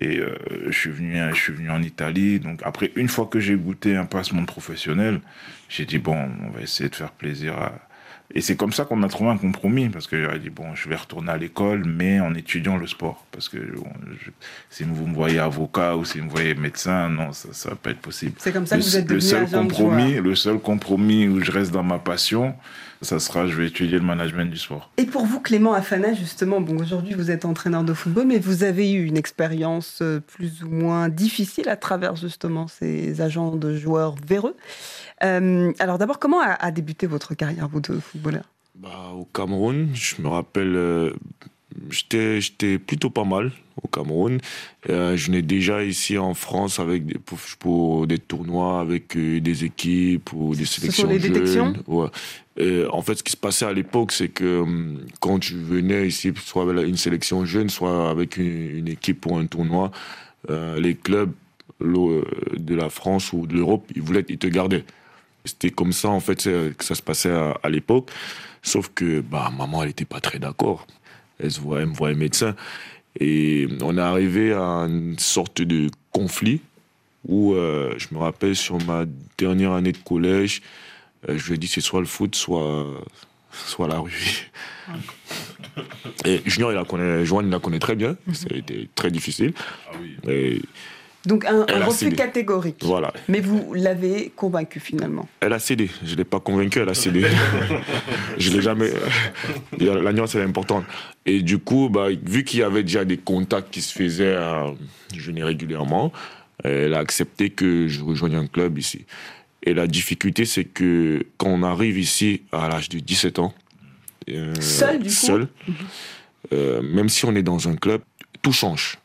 [0.00, 0.36] et euh,
[0.68, 2.40] je suis venu, je suis venu en Italie.
[2.40, 5.20] Donc après, une fois que j'ai goûté un monde professionnel,
[5.68, 7.87] j'ai dit bon, on va essayer de faire plaisir à.
[8.34, 10.88] Et c'est comme ça qu'on a trouvé un compromis parce que j'aurais dit bon, je
[10.90, 13.88] vais retourner à l'école, mais en étudiant le sport parce que bon,
[14.22, 14.30] je-
[14.68, 17.76] si vous me voyez avocat ou si vous me voyez médecin, non, ça, ça va
[17.76, 18.32] pas être possible.
[18.36, 21.40] C'est comme ça Le- que vous êtes le seul de compromis, le seul compromis où
[21.42, 22.54] je reste dans ma passion,
[23.02, 24.90] ça sera je vais étudier le management du sport.
[24.96, 28.64] Et pour vous, Clément Afana, justement, bon, aujourd'hui vous êtes entraîneur de football, mais vous
[28.64, 33.76] avez eu une expérience euh, plus ou moins difficile à travers justement ces agents de
[33.76, 34.56] joueurs véreux.
[35.24, 38.44] Euh, alors d'abord, comment a, a débuté votre carrière, vous, de footballeur?
[38.74, 41.12] Bah, au Cameroun, je me rappelle, euh,
[41.90, 44.38] j'étais j'étais plutôt pas mal au Cameroun.
[44.90, 49.40] Euh, je venais déjà ici en France avec des, pour, pour des tournois avec euh,
[49.40, 51.82] des équipes ou des sont sélections les jeunes.
[51.86, 52.08] Ouais.
[52.56, 56.08] Et en fait, ce qui se passait à l'époque, c'est que hum, quand tu venais
[56.08, 59.90] ici, soit avec une sélection jeune, soit avec une, une équipe pour un tournoi,
[60.50, 61.32] euh, les clubs
[61.80, 62.24] euh,
[62.56, 64.84] de la France ou de l'Europe, ils voulaient, ils te gardaient.
[65.44, 68.10] C'était comme ça, en fait, que ça se passait à, à l'époque.
[68.62, 70.86] Sauf que bah, maman, elle n'était pas très d'accord.
[71.38, 72.54] Elle, se voit, elle me voyait médecin.
[73.20, 76.60] Et on est arrivé à une sorte de conflit
[77.26, 79.04] où euh, je me rappelle sur ma
[79.36, 80.62] dernière année de collège,
[81.28, 82.86] euh, je lui ai dit c'est soit le foot, soit,
[83.50, 84.50] soit la rue.
[86.24, 88.16] Et Junior, il la connaît, Joanne, il la connaît très bien.
[88.32, 89.52] Ça a été très difficile.
[90.28, 90.60] Et
[91.28, 92.16] Donc un, un refus cédé.
[92.16, 92.82] catégorique.
[92.82, 93.12] voilà.
[93.28, 95.28] Mais vous l'avez convaincu finalement.
[95.40, 95.90] Elle a cédé.
[96.02, 97.26] Je ne l'ai pas convaincu, elle a cédé.
[98.38, 98.90] je l'ai jamais.
[99.78, 100.84] La nuance est importante.
[101.26, 104.72] Et du coup, bah, vu qu'il y avait déjà des contacts qui se faisaient à
[105.14, 106.12] jeûner régulièrement,
[106.64, 109.04] elle a accepté que je rejoigne un club ici.
[109.64, 113.52] Et la difficulté, c'est que quand on arrive ici à l'âge de 17 ans,
[114.30, 115.48] euh, Seul, du coup seul,
[116.54, 118.00] euh, même si on est dans un club,
[118.40, 118.98] tout change.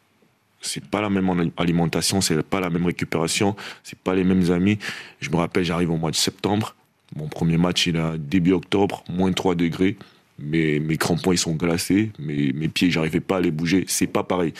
[0.63, 4.79] C'est pas la même alimentation, c'est pas la même récupération, c'est pas les mêmes amis.
[5.19, 6.75] Je me rappelle, j'arrive au mois de septembre.
[7.15, 9.97] Mon premier match, il est début octobre, moins 3 degrés.
[10.39, 12.11] Mes, mes crampons, ils sont glacés.
[12.17, 13.85] Mes, mes pieds, j'arrivais pas à les bouger.
[13.87, 14.53] C'est pas pareil.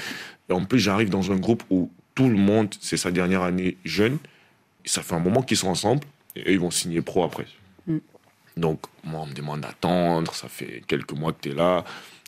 [0.49, 3.77] Et en plus, j'arrive dans un groupe où tout le monde, c'est sa dernière année
[3.85, 4.17] jeune.
[4.85, 6.01] Ça fait un moment qu'ils sont ensemble.
[6.35, 7.47] Et eux, ils vont signer pro après.
[7.87, 7.97] Mm.
[8.57, 10.33] Donc, moi, on me demande d'attendre.
[10.35, 11.83] Ça fait quelques mois que tu es là.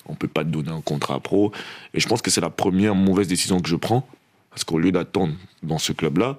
[0.07, 1.51] On peut pas te donner un contrat pro.
[1.93, 4.07] Et je pense que c'est la première mauvaise décision que je prends.
[4.51, 6.37] Parce qu'au lieu d'attendre dans ce club-là,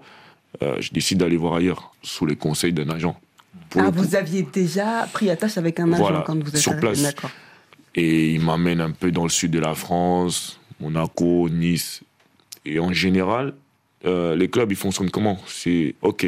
[0.62, 3.18] euh, je décide d'aller voir ailleurs, sous les conseils d'un agent.
[3.68, 3.98] Pour Ah, coup.
[3.98, 7.02] vous aviez déjà pris attache avec un agent Voilà, quand vous êtes sur place.
[7.02, 7.30] D'accord.
[7.94, 12.02] Et il m'amène un peu dans le sud de la France, Monaco, Nice.
[12.64, 13.54] Et en général,
[14.04, 15.38] euh, les clubs, ils fonctionnent comment?
[15.46, 16.26] C'est OK,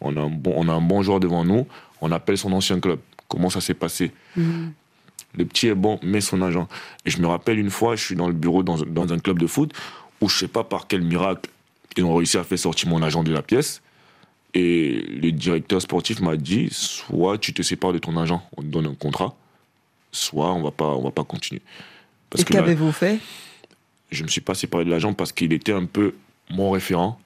[0.00, 1.66] on a, un bon, on a un bon joueur devant nous,
[2.00, 2.98] on appelle son ancien club.
[3.28, 4.10] Comment ça s'est passé?
[4.36, 4.72] Mhm.
[5.36, 6.68] Le petit est bon, mais son agent.
[7.06, 9.18] Et je me rappelle une fois, je suis dans le bureau dans, un- dans un
[9.18, 9.72] club de foot
[10.20, 11.48] où je sais pas par quel miracle
[11.96, 13.80] ils ont réussi à faire sortir mon agent de la pièce.
[14.54, 18.66] Et le directeur sportif m'a dit soit tu te sépares de ton agent, on te
[18.66, 19.34] donne un contrat,
[20.10, 21.62] soit on va pas, on va pas continuer.
[22.28, 23.18] Parce Et qu'avez-vous fait?
[24.10, 26.14] je me suis pas séparé de l'agent parce qu'il était un peu
[26.50, 27.20] mon référent.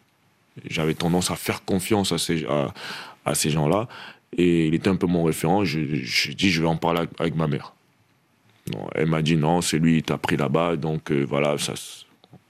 [0.69, 2.75] J'avais tendance à faire confiance à ces, à,
[3.25, 3.89] à ces gens-là.
[4.37, 5.65] Et il était un peu mon référent.
[5.65, 7.74] Je, je dis, je vais en parler avec ma mère.
[8.73, 10.77] Non, elle m'a dit, non, c'est lui, il t'a pris là-bas.
[10.77, 11.75] Donc euh, voilà, ça,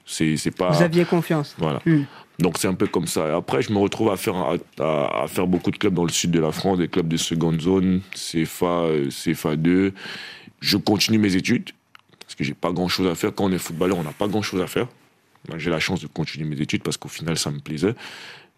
[0.07, 0.71] c'est c'est pas.
[0.71, 1.55] Vous aviez confiance.
[1.59, 1.81] Voilà.
[1.87, 2.05] Hmm.
[2.39, 3.37] Donc c'est un peu comme ça.
[3.37, 6.11] Après, je me retrouve à faire, à, à- à faire beaucoup de clubs dans le
[6.11, 9.93] sud de la France, des clubs de seconde zone, CFA, euh, CFA2.
[10.61, 11.71] Je continue mes études,
[12.21, 13.35] parce que j'ai pas grand-chose à faire.
[13.35, 14.89] Quand on est footballeur, on n'a pas grand-chose à faire.
[15.59, 17.95] J'ai la chance de continuer mes études parce qu'au final, ça me plaisait.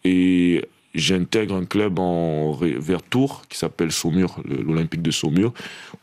[0.05, 0.63] Et
[0.95, 5.53] j'intègre un club en, vers Tours qui s'appelle Saumur, l'Olympique de Saumur,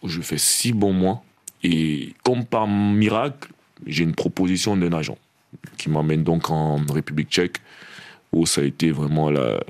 [0.03, 1.25] où je fais six bons mois.
[1.65, 3.49] Et comme par miracle,
[3.87, 5.19] j'ai une proposition d'un agent
[5.79, 7.57] qui m'emmène donc en République tchèque,
[8.33, 9.61] où ça a été vraiment la,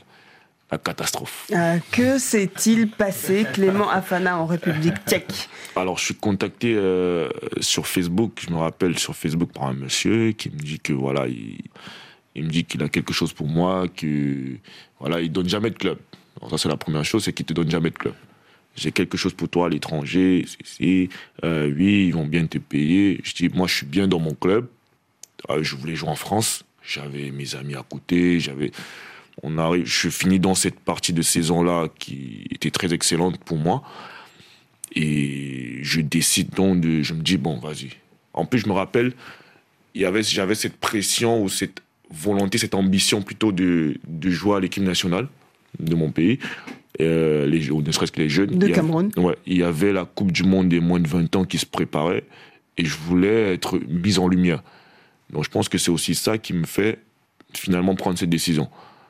[0.71, 1.47] la catastrophe.
[1.53, 5.49] Euh, que s'est-il passé, Clément Afana, en République tchèque?
[5.77, 7.29] Alors, je suis contacté euh,
[7.61, 11.29] sur Facebook, je me rappelle sur Facebook par un monsieur qui me dit que voilà,
[11.29, 11.59] il,
[12.35, 14.57] il me dit qu'il a quelque chose pour moi, que
[14.99, 15.99] voilà, il donne jamais de club.
[16.41, 18.15] Alors ça, c'est la première chose, c'est qu'il te donne jamais de club.
[18.77, 20.45] J'ai quelque chose pour toi à l'étranger,
[20.83, 23.21] euh, oui, ils vont bien te payer.
[23.23, 24.67] Je dis, moi, je suis bien dans mon club.
[25.51, 26.65] Euh, je voulais jouer en France.
[26.83, 28.41] J'avais mes amis à côté.
[28.41, 28.73] J'avais,
[29.43, 33.59] on arrive, je suis fini dans cette partie de saison-là qui était très excellente pour
[33.59, 33.85] moi.
[34.97, 37.91] Et je décide donc de, je me dis bon, vas-y.
[38.33, 39.13] En plus, je me rappelle,
[39.95, 44.61] il y avait, j'avais cette pression ou cette volonté, cette ambition plutôt de jouer à
[44.61, 45.29] l'équipe nationale
[45.79, 46.39] de mon pays,
[47.01, 48.59] euh, les, ou ne serait-ce que les jeunes.
[48.59, 49.11] De Il Cameroun.
[49.17, 51.67] Ouais, il y avait la Coupe du Monde des moins de 20 ans qui se
[51.67, 52.25] préparait
[52.79, 54.63] et je voulais être mis en lumière.
[55.31, 56.99] Donc je pense que c'est aussi ça qui me fait
[57.53, 58.69] finalement prendre cette décision.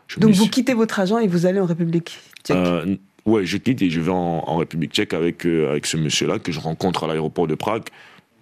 [0.09, 2.57] Je Donc vous quittez votre agent et vous allez en République tchèque.
[2.57, 5.97] euh, ouais, je quitte et je vais en, en République tchèque avec, euh, avec ce
[5.97, 7.85] monsieur-là que je rencontre à l'aéroport de Prague.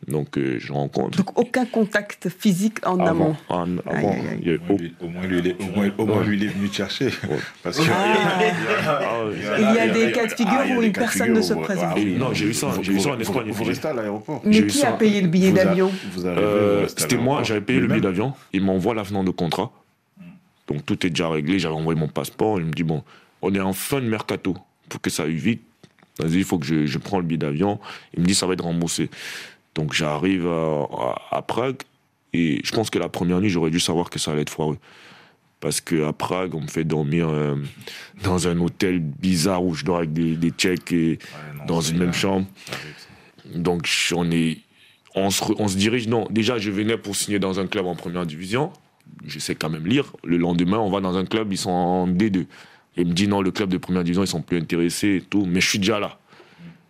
[0.09, 1.17] Donc, euh, je rencontre.
[1.19, 3.37] Donc aucun contact physique en amont.
[3.49, 4.39] En- avant, aïe, aïe.
[4.43, 6.25] il y a- Au moins, lui, au moins, lui, il est, au moins, au moins,
[6.25, 7.11] lui, il est venu te chercher.
[7.63, 9.25] Parce que, Ah.
[9.59, 11.91] Il y a des cas de figure Ah, où une personne ne se où- présente.
[11.91, 14.43] ah oui, Non, j'ai eu ça, j'ai eu ça en Espagne, Vous, restez à l'aéroport.
[14.45, 15.91] Mais qui a payé le billet d'avion
[16.25, 18.33] Euh, C'était moi, j'avais payé le billet d'avion.
[18.53, 19.71] Il m'envoie l'avenant de contrat.
[20.69, 21.59] Donc tout est déjà réglé.
[21.59, 22.59] J'avais envoyé mon passeport.
[22.61, 23.03] Il me dit bon,
[23.43, 24.57] on est en fin de mercato.
[24.89, 25.63] Pour que ça aille vite,
[26.19, 27.79] vas-y, il faut que je, je prends le billet d'avion.
[28.15, 29.11] Il me dit ça va être remboursé.
[29.75, 30.83] Donc j'arrive à,
[31.31, 31.77] à- à Prague.
[32.35, 34.79] Et je pense que la première nuit, j'aurais dû savoir que ça allait être foireux.
[35.61, 37.57] Parce qu'à Prague, on me fait dormir euh,
[38.25, 41.81] dans un hôtel bizarre où je dors avec des, des Tchèques et Ouais, non, dans
[41.81, 42.47] une même chambre.
[43.55, 44.59] Donc on est,
[45.15, 46.09] on se, re- on se dirige.
[46.09, 48.73] Non, déjà je venais pour signer dans un club en première division.
[49.27, 50.13] Je sais quand même lire.
[50.25, 52.41] Le lendemain, on va dans un club, ils sont en D2.
[52.41, 52.47] Et
[53.03, 55.45] il me dit non, le club de première division, ils sont plus intéressés et tout.
[55.47, 56.19] Mais je suis déjà là.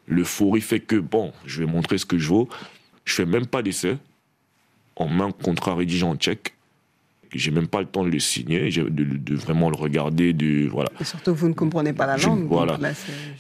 [0.09, 2.49] L'euphorie fait que bon, je vais montrer ce que je vaux.
[3.05, 3.99] Je fais même pas d'essai.
[4.97, 6.55] On met un contrat rédigé en tchèque.
[7.35, 10.91] J'ai même pas le temps de le signer, de, de vraiment le regarder, de voilà.
[11.01, 12.47] Et surtout, vous ne comprenez pas la Je- langue.
[12.47, 12.77] voilà.
[12.77, 12.93] là,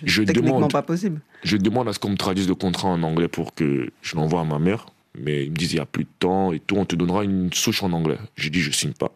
[0.03, 0.72] Je techniquement demande.
[0.72, 1.20] pas possible.
[1.44, 4.40] Je demande à ce qu'on me traduise le contrat en anglais pour que je l'envoie
[4.40, 4.87] à ma mère.
[5.20, 7.22] Mais ils me disent, il n'y a plus de temps et tout, on te donnera
[7.25, 8.16] une souche en anglais.
[8.37, 9.12] J'ai dit, je signe pas.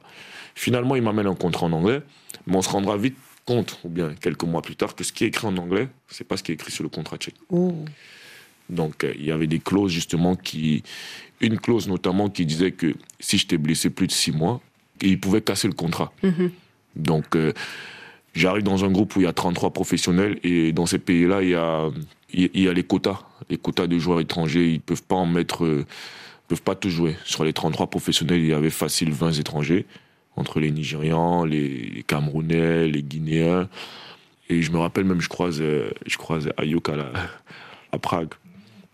[0.55, 2.03] Finalement, il m'amène un contrat en anglais,
[2.47, 5.25] mais on se rendra vite compte, ou bien quelques mois plus tard, que ce qui
[5.25, 7.37] est écrit en anglais, c'est pas ce qui est écrit sur le contrat tchèque.
[7.49, 7.75] Oh.
[8.69, 10.83] Donc, euh, il y avait des clauses, justement, qui.
[11.41, 14.61] Une clause, notamment, qui disait que si j'étais blessé plus de six mois,
[15.01, 16.13] il pouvait casser le contrat.
[16.23, 16.51] Mhm.
[16.97, 17.53] Donc, euh,
[18.35, 21.51] j'arrive dans un groupe où il y a 33 professionnels et dans ces pays-là, il
[21.51, 21.91] y a,
[22.33, 23.21] il y- a les quotas.
[23.51, 25.85] Les quotas de joueurs étrangers, ils peuvent pas en mettre, euh,
[26.49, 27.17] peuvent pas tout jouer.
[27.25, 29.85] Sur les 33 professionnels, il y avait facile 20 étrangers,
[30.37, 33.69] entre les Nigérians, les, Camerounais, les Guinéens.
[34.49, 36.63] Et je me rappelle même, je croise, je croise à,
[37.93, 38.35] à Prague.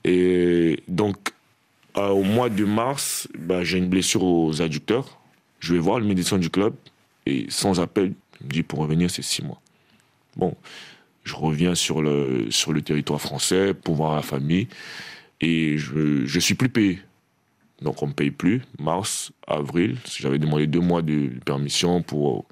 [0.05, 1.33] Et donc,
[1.97, 5.21] euh, au mois de mars, bah, j'ai une blessure aux adducteurs.
[5.61, 6.75] Je vais voir le médecin du club
[7.27, 9.61] et sans appel, il me dit pour revenir, c'est six mois.
[10.37, 10.57] Bon,
[11.25, 14.69] je reviens sur le, sur le territoire français pour voir la famille
[15.41, 16.99] et je je suis plus payé.
[17.83, 18.63] Donc on me paye plus.
[18.79, 22.47] Mars, avril, j'avais demandé deux mois de permission pour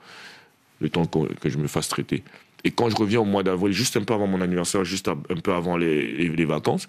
[0.80, 2.24] le temps que, je me fasse traiter.
[2.64, 5.16] Et quand je reviens au mois d'avril, juste un peu avant mon anniversaire, juste un
[5.16, 6.86] peu avant les, vacances,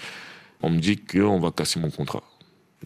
[0.62, 2.24] on me dit qu'on va casser mon contrat.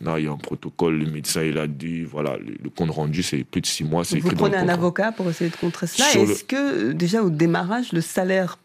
[0.01, 3.23] Là, il y a un protocole, le médecin, il a dit, voilà, le, compte rendu,
[3.23, 5.49] c'est plus de six mois, c'est Vous écrit dans le prenez un avocat pour essayer
[5.49, 6.05] de contrer cela.
[6.13, 8.57] Le- Est-ce que, euh, déjà au démarrage, le salaire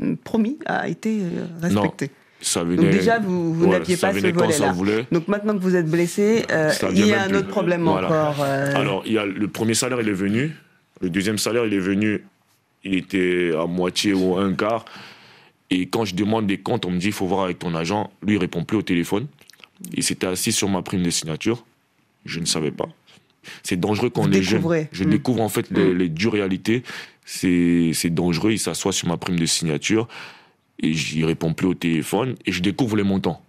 [0.00, 2.10] hum, promis a été euh, respecté?
[2.46, 4.72] Ça venait, Donc déjà, vous, n'aviez pas ce volet-là.
[5.10, 7.38] Donc maintenant que vous êtes blessé, euh, il y a un plus.
[7.38, 8.06] autre problème Voilà.
[8.06, 8.36] encore.
[8.44, 10.52] euh, Alors, il y a le premier salaire, il est venu.
[11.00, 12.24] Le deuxième salaire, il est venu.
[12.84, 14.84] Il était à moitié ou un quart.
[15.70, 18.12] Et quand je demande des comptes, on me dit il faut voir avec ton agent.
[18.24, 19.26] Lui, il répond plus au téléphone.
[19.92, 21.64] Il s'était assis sur ma prime de signature.
[22.26, 22.88] Je ne savais pas.
[23.64, 24.58] C'est dangereux quand on est jeune.
[24.58, 24.88] découvrez.
[24.92, 25.10] Je Mm.
[25.10, 26.84] découvre en fait les, les dures réalités.
[27.24, 28.52] C'est dangereux.
[28.52, 30.06] Il s'assoit sur ma prime de signature
[30.80, 32.36] et j'y réponds plus au téléphone.
[32.44, 33.42] Et je découvre les montants.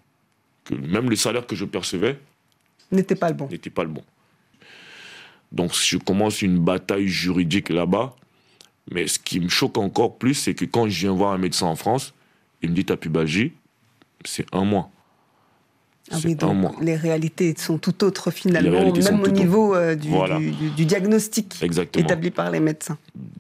[0.66, 2.20] Que même le salaire que je percevais,
[2.92, 3.48] n'était pas le bon.
[3.50, 4.04] n'était pas le bon.
[5.52, 8.16] Donc je commence une bataille juridique là-bas.
[8.92, 11.66] Mais ce qui me choque encore plus, c'est que quand je viens voir un médecin
[11.66, 12.14] en France,
[12.62, 13.52] il me dit ta pubalgie,
[14.24, 14.90] c'est un mois.
[16.12, 20.40] Ah oui, donc les réalités sont tout autres finalement, même au niveau euh, du, Voilà.
[20.40, 22.06] du- du- du diagnostic Exactement.
[22.06, 22.98] établi par les médecins.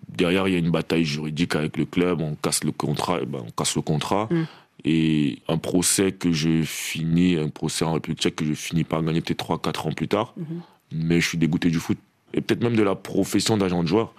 [0.09, 3.25] derrière, il y a une bataille juridique avec le club, on casse le contrat, eh
[3.25, 4.27] ben, on casse le contrat.
[4.31, 4.43] Mm.
[4.85, 9.01] Et un procès que je finis, un procès en République tchèque que je finis par
[9.03, 10.33] gagner peut-être 3-4 ans plus tard.
[10.37, 10.61] Mhm.
[10.93, 11.97] Mais je suis dégoûté du foot.
[12.33, 14.13] Et peut-être même de la profession d'agent de joueur.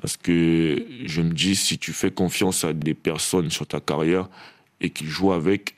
[0.00, 4.28] Parce que je me dis, si tu fais confiance à des personnes sur ta carrière
[4.80, 5.75] et qu'ils jouent avec,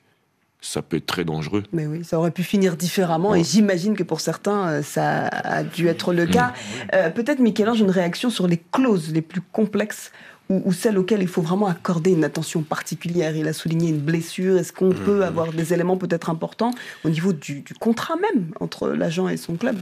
[0.68, 1.62] ça peut être très dangereux.
[1.72, 5.62] Mais oui, ça aurait pu finir différemment et j'imagine que pour certains, euh, ça a
[5.62, 6.52] dû être le cas.
[6.94, 10.12] Euh, Peut-être, Michel-Ange, une réaction sur les clauses les plus complexes
[10.50, 13.34] ou, ou celles auxquelles il faut vraiment accorder une attention particulière.
[13.36, 14.58] Il a souligné une blessure.
[14.58, 16.72] Est-ce qu'on peut avoir des éléments peut-être importants
[17.04, 19.76] au niveau du, du contrat même entre l'agent et son club?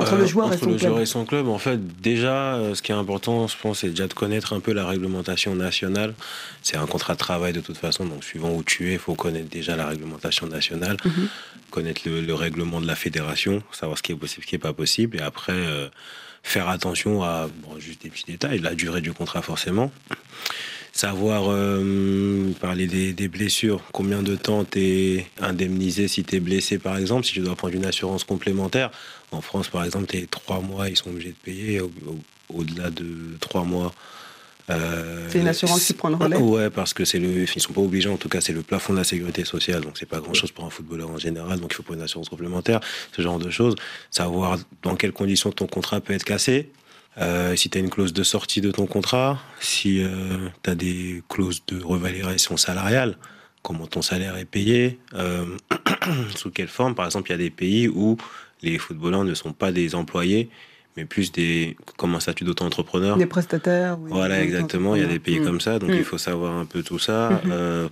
[0.00, 1.78] Entre le Euh, joueur et entre son le club joueur et son club, en fait,
[2.00, 4.86] déjà, euh, ce qui est important, je pense, c'est déjà de connaître un peu la
[4.86, 6.14] réglementation nationale.
[6.62, 9.14] C'est un contrat de travail de toute façon, donc suivant où tu es, il faut
[9.14, 11.28] connaître déjà la réglementation nationale, Mhm.
[11.70, 14.60] connaître le, le règlement de la fédération, savoir ce qui est possible, ce qui n'est
[14.60, 15.88] pas possible, et après euh,
[16.42, 19.92] faire attention à bon, juste des petits détails, la durée du contrat forcément.
[20.92, 26.40] Savoir euh, parler des, des blessures, combien de temps tu es indemnisé si tu es
[26.40, 28.90] blessé par exemple, si tu dois prendre une assurance complémentaire?
[29.30, 31.80] En France par exemple, tu trois mois, ils sont obligés de payer.
[31.80, 32.18] Au- au-
[32.52, 33.06] Au-delà de
[33.38, 33.94] trois mois.
[34.70, 36.36] euh, C'est une assurance qui prend le relais?
[36.36, 38.08] Ouais, parce que c'est le, ils sont pas obligés.
[38.08, 40.64] En tout cas, c'est le plafond de la sécurité sociale, donc c'est pas grand-chose pour
[40.64, 41.60] un footballeur en général.
[41.60, 42.80] Donc il faut prendre une assurance complémentaire,
[43.16, 43.76] ce genre de choses.
[44.10, 46.68] Savoir dans quelles conditions ton contrat peut être cassé.
[47.20, 50.02] Euh, si tu as une clause de sortie de ton contrat, si
[50.62, 53.16] tu as des clauses de revalorisation salariale,
[53.62, 55.44] comment ton salaire est payé, euh,
[56.36, 56.94] sous quelle forme.
[56.94, 58.16] Par exemple, il y a des pays où
[58.62, 60.48] les footballeurs ne sont pas des employés,
[60.96, 63.16] mais plus des comme un statut d'auto-entrepreneur.
[63.18, 64.94] Des prestataires oui, Voilà, exactement.
[64.96, 65.44] Il y a des pays Mm.
[65.44, 65.94] comme ça, donc Mm.
[65.94, 67.30] il faut savoir un peu tout ça.
[67.44, 67.50] Mhm.
[67.52, 67.88] Euh,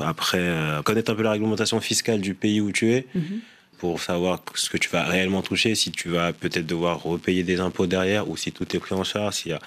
[0.00, 3.40] après, euh, connaître un peu la réglementation fiscale du pays où tu es Mhm.
[3.78, 7.60] Pour savoir ce que tu vas réellement toucher, si tu vas peut-être devoir repayer des
[7.60, 9.36] impôts derrière ou si tout est pris en charge.
[9.36, 9.60] S'il y a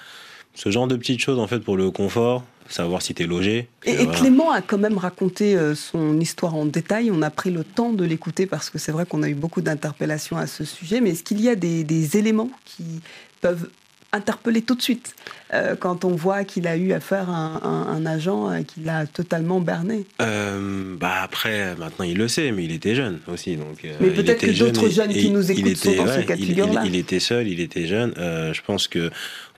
[0.54, 3.68] ce genre de petites choses en fait pour le confort, savoir si tu es logé.
[3.84, 4.18] Et, et Voilà.
[4.18, 7.10] Clément a quand même raconté euh, son histoire en détail.
[7.10, 9.62] On a pris le temps de l'écouter parce que c'est vrai qu'on a eu beaucoup
[9.62, 11.00] d'interpellations à ce sujet.
[11.00, 13.00] Mais est-ce qu'il y a des, des éléments qui
[13.40, 13.68] peuvent
[14.12, 15.14] interpeller tout de suite
[15.54, 18.80] euh, quand on voit qu'il a eu affaire à un, un- un agent euh, qui
[18.80, 23.56] l'a totalement berné Euh, bah après, maintenant il le sait, mais il était jeune aussi.
[23.56, 26.24] Donc, euh, Mais peut-être que d'autres jeune jeunes qui nous écoutent sont dans ce ouais,
[26.26, 26.82] cas de il- figure-là.
[26.84, 28.12] Il, il était seul, il était jeune.
[28.16, 29.10] Je pense que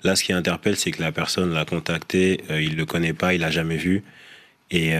[0.04, 3.40] là, ce qui interpelle, c'est que la personne l'a contacté, il le connaît pas, il
[3.40, 4.02] l'a jamais vu.
[4.70, 4.92] Et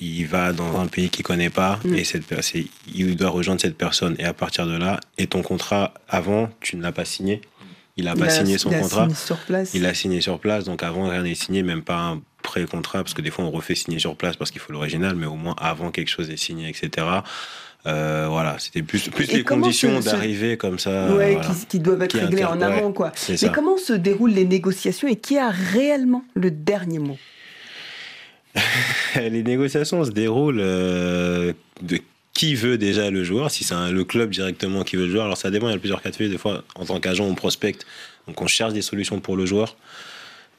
[0.00, 1.94] il va dans un pays qu'il connaît pas, Mm.
[1.94, 2.24] et cette,
[2.94, 4.16] il doit rejoindre cette personne.
[4.18, 7.40] Et à partir de là, et ton contrat avant, tu ne l'as pas signé?
[7.96, 9.02] Il n'a pas a- signé son il contrat.
[9.04, 9.74] signé sur place.
[9.74, 13.12] Il a signé sur place, donc avant rien n'est signé, même pas un pré-contrat, parce
[13.14, 15.54] que des fois on refait signer sur place parce qu'il faut l'original, mais au moins
[15.58, 17.06] avant quelque chose est signé, etc.
[17.86, 21.12] Euh, voilà, c'était plus, plus Et les conditions ce- d'arriver comme ça.
[21.14, 21.48] Ouais, voilà.
[21.48, 22.92] qui, qui doivent être Qui réglées en amont.
[22.92, 23.12] quoi.
[23.28, 23.48] Mais ça.
[23.50, 27.18] comment se déroulent les négociations et qui a réellement le dernier mot?
[29.16, 31.98] Les négociations se déroulent euh, de
[32.34, 35.24] qui veut déjà le joueur, si c'est le club directement qui veut le joueur.
[35.26, 36.32] Alors ça dépend, il y a plusieurs cas de figure.
[36.32, 37.86] Des fois, en tant qu'agent, on prospecte,
[38.26, 39.76] donc on cherche des solutions pour le joueur.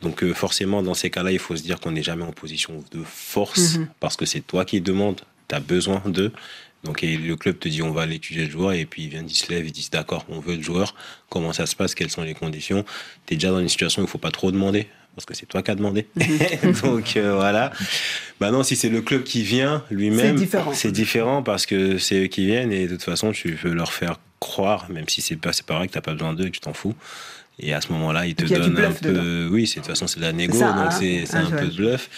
[0.02, 2.84] Donc euh, forcément, dans ces cas-là, il faut se dire qu'on n'est jamais en position
[2.92, 3.88] de force, Mhm.
[4.00, 6.32] parce que c'est toi qui demande, tu as besoin d'eux.
[6.84, 9.10] Donc et le club te dit on va aller étudier le joueur et puis ils
[9.10, 10.94] viennent, ils se lèvent, ils disent d'accord, on veut le joueur,
[11.30, 12.84] comment ça se passe, quelles sont les conditions?
[13.26, 15.46] Tu es déjà dans une situation où il faut pas trop demander parce que c'est
[15.46, 16.08] toi qui as demandé.
[16.84, 17.72] Donc euh, voilà.
[18.40, 20.74] Maintenant si c'est le club qui vient lui-même, C'est différent.
[20.74, 23.94] c'est différent parce que c'est eux qui viennent et de toute façon tu veux leur
[23.94, 26.56] faire croire même si c'est pas pas vrai que t'as pas besoin d'eux et que
[26.56, 26.96] tu t'en fous.
[27.60, 29.48] Et à ce moment-là, ils te il donnent un peu.
[29.52, 31.68] Oui, de toute façon c'est de la négo, ça, donc hein, c'est hein, un peu
[31.68, 32.10] de bluff.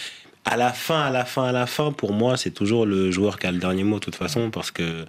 [0.45, 3.39] À la fin, à la fin, à la fin, pour moi, c'est toujours le joueur
[3.39, 5.05] qui a le dernier mot de toute façon parce que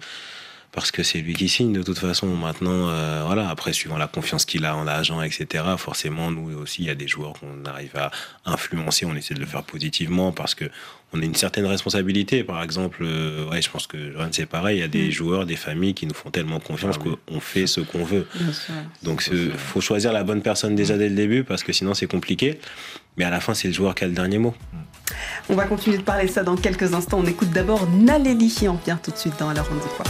[0.77, 2.27] parce que c'est lui qui signe de toute façon.
[2.27, 3.49] Maintenant, euh, voilà.
[3.49, 5.63] Après, suivant la confiance qu'il a en l'agent, etc.
[5.77, 8.11] Forcément, nous aussi, il y a des joueurs qu'on arrive à
[8.45, 9.03] influencer.
[9.07, 10.65] On essaie de le faire positivement parce que
[11.13, 12.43] on a une certaine responsabilité.
[12.43, 13.97] Par exemple, euh, ouais, je pense que
[14.31, 14.77] c'est pareil.
[14.77, 15.11] Il y a des Mm.
[15.11, 17.15] joueurs, des familles qui nous font tellement confiance Ah oui.
[17.27, 18.27] qu'on fait ce qu'on veut.
[19.01, 22.05] Donc, il faut choisir la bonne personne déjà dès le début parce que sinon, c'est
[22.05, 22.59] compliqué.
[23.17, 24.53] Mais à la fin, c'est le joueur qui a le dernier mot.
[25.49, 27.19] On va continuer de parler ça dans quelques instants.
[27.19, 30.05] On écoute d'abord Naléli qui en vient tout de suite dans Alors on dit quoi?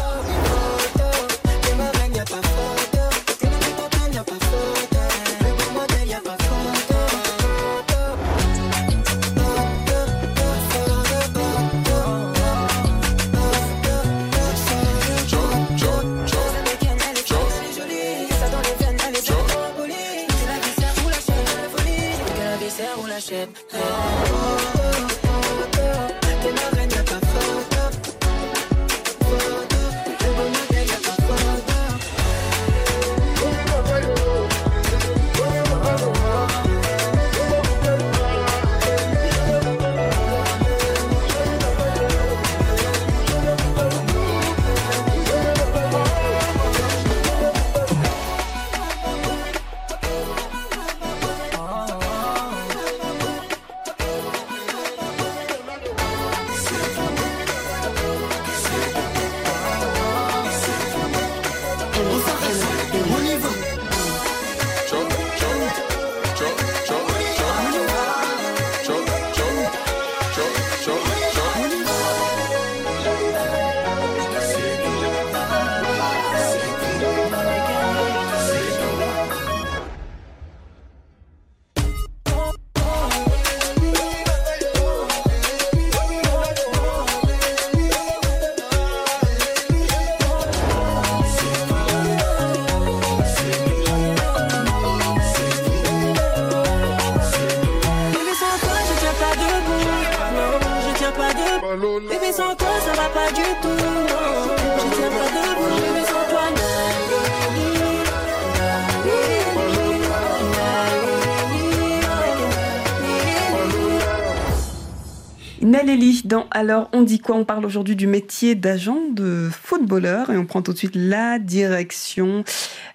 [116.57, 117.35] Alors on dit quoi?
[117.35, 121.37] On parle aujourd'hui du métier d'agent de footballeur et on prend tout de suite la
[121.37, 122.43] direction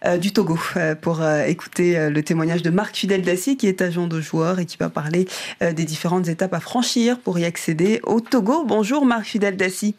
[0.05, 3.81] euh, du Togo euh, pour euh, écouter le témoignage de Marc Fidel Dassi qui est
[3.81, 5.29] agent de joueur et qui va parler
[5.61, 8.65] des différentes étapes à franchir pour y accéder au Togo.
[8.67, 9.95] Bonjour Marc Fidel Dassi.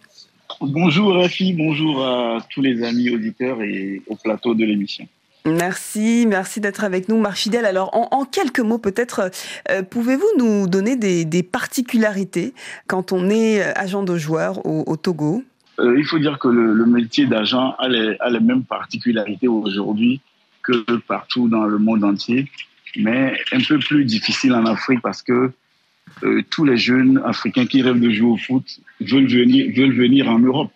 [0.59, 5.07] Bonjour Rafi, bonjour à tous les amis auditeurs et au plateau de l'émission.
[5.45, 7.65] Merci, merci d'être avec nous, Marc Fidel.
[7.65, 9.29] Alors, en, en quelques mots, peut-être,
[9.69, 12.53] euh, pouvez-vous nous donner des, des particularités
[12.87, 15.43] quand on est euh, agent de joueur au, au Togo?
[15.79, 19.49] Euh, il faut dire que le, le métier d'agent a les, a les mêmes particularités
[19.49, 20.21] aujourd'hui
[20.61, 22.49] que partout dans le monde entier,
[22.95, 25.51] mais un peu plus difficile en Afrique parce que
[26.23, 28.65] euh, tous les jeunes Africains qui rêvent de jouer au foot
[29.01, 30.71] veulent venir, veulent venir en Europe.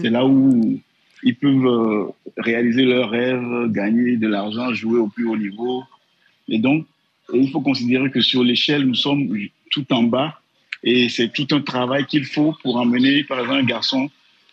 [0.00, 0.80] C'est là où
[1.22, 2.06] ils peuvent euh,
[2.36, 5.84] réaliser leurs rêves, gagner de l'argent, jouer au plus haut niveau.
[6.48, 6.86] Et donc,
[7.32, 9.28] il faut considérer que sur l'échelle, nous sommes
[9.70, 10.40] tout en bas
[10.82, 14.10] et c'est tout un travail qu'il faut pour emmener, par exemple, un garçon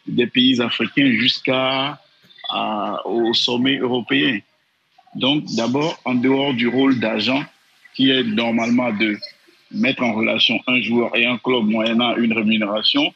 [0.07, 1.99] des pays africains jusqu'à
[3.05, 4.39] au sommet européen.
[5.15, 7.43] Donc, d'abord, en dehors du rôle d'agent,
[7.95, 9.17] qui est normalement de
[9.71, 13.13] mettre en relation un joueur et un club moyennant une rémunération,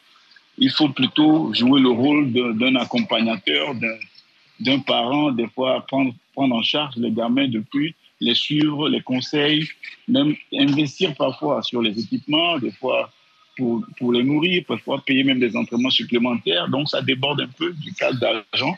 [0.58, 6.62] il faut plutôt jouer le rôle d'un accompagnateur, d'un- parent, des fois prendre, prendre en
[6.62, 9.66] charge les gamins depuis, les suivre, les conseils,
[10.06, 13.10] même investir parfois sur les équipements, des fois
[13.56, 16.68] pour, pour les nourrir, parfois payer même des entraînements supplémentaires.
[16.68, 18.76] Donc ça déborde un peu du cadre d'argent.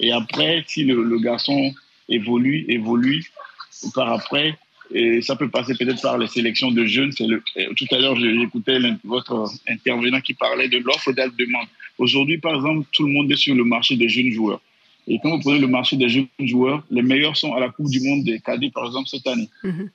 [0.00, 1.72] Et après, si le garçon
[2.08, 3.24] évolue, évolue,
[3.94, 4.58] par après,
[4.92, 7.12] et ça peut passer peut-être par les sélections de jeunes.
[7.20, 7.42] Le,
[7.74, 11.66] tout à l'heure, j'écoutais votre intervenant qui parlait de l'offre et de la demande.
[11.98, 14.60] Aujourd'hui, par exemple, tout le monde est sur le marché des jeunes joueurs.
[15.06, 17.88] Et quand vous prenez le marché des jeunes joueurs, les meilleurs sont à la Coupe
[17.88, 19.48] du Monde des cadets, par exemple, cette année.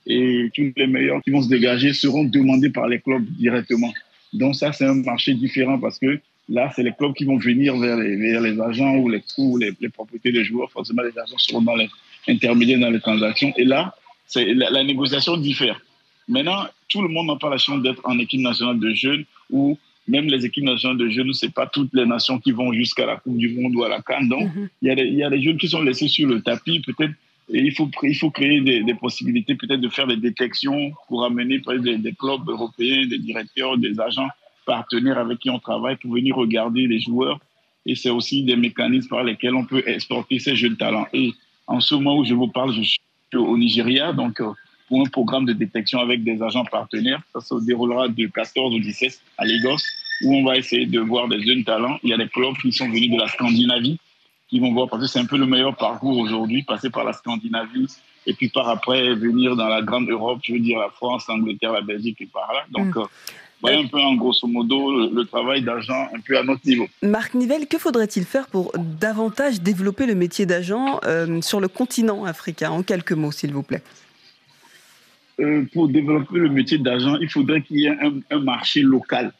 [0.07, 3.93] Et tous les meilleurs qui vont se dégager seront demandés par les clubs directement.
[4.33, 6.19] Donc ça, c'est un marché différent parce que
[6.49, 9.57] là, c'est les clubs qui vont venir vers les, vers les agents ou les, ou
[9.57, 10.71] les, les propriétés des joueurs.
[10.71, 11.89] Forcément, les agents seront dans les
[12.27, 13.53] intermédiaires dans les transactions.
[13.57, 13.95] Et là,
[14.35, 15.79] la, la négociation diffère.
[16.27, 19.77] Maintenant, tout le monde n'a pas la chance d'être en équipe nationale de jeunes ou
[20.07, 23.15] même les équipes nationales de jeunes, c'est pas toutes les nations qui vont jusqu'à la
[23.17, 24.29] Coupe du Monde ou à la Cannes.
[24.29, 24.49] Donc,
[24.81, 26.79] il y, a des- il y a des jeunes qui sont laissés sur le tapis.
[26.79, 27.13] Peut-être
[27.49, 31.59] il faut, il faut créer des, des possibilités, peut-être de faire des détections pour amener
[31.59, 34.29] des, des clubs européens, des directeurs, des agents
[34.65, 37.39] partenaires avec qui on travaille pour venir regarder les joueurs.
[37.85, 41.05] Et c'est aussi des mécanismes par lesquels on peut exporter ces jeunes talents.
[41.13, 41.33] Et
[41.67, 42.99] en ce moment où je vous parle, je suis
[43.37, 44.51] au Nigeria, donc euh,
[44.87, 47.21] pour un programme de détection avec des agents partenaires.
[47.33, 49.77] Ça se déroulera de 14 au 17 à Lagos,
[50.23, 51.97] où on va essayer de voir des jeunes talents.
[52.03, 53.99] Il y a des clubs qui sont venus de la Scandinavie,
[54.47, 57.13] qui vont voir, parce que c'est un peu le meilleur parcours aujourd'hui, passer par la
[57.13, 57.87] Scandinavie
[58.27, 61.71] et puis par après venir dans la grande Europe, je veux dire la France, l'Angleterre,
[61.71, 62.65] la Belgique et par là.
[62.71, 63.07] Donc, Mm.
[63.65, 66.87] Voilà un peu en grosso modo le, le travail d'agent un peu à notre niveau.
[67.01, 72.25] Marc Nivelle, que faudrait-il faire pour davantage développer le métier d'agent euh, sur le continent
[72.25, 73.83] africain En quelques mots, s'il vous plaît?
[75.39, 79.33] Euh, pour développer le métier d'agent, il faudrait qu'il y ait un, un marché local.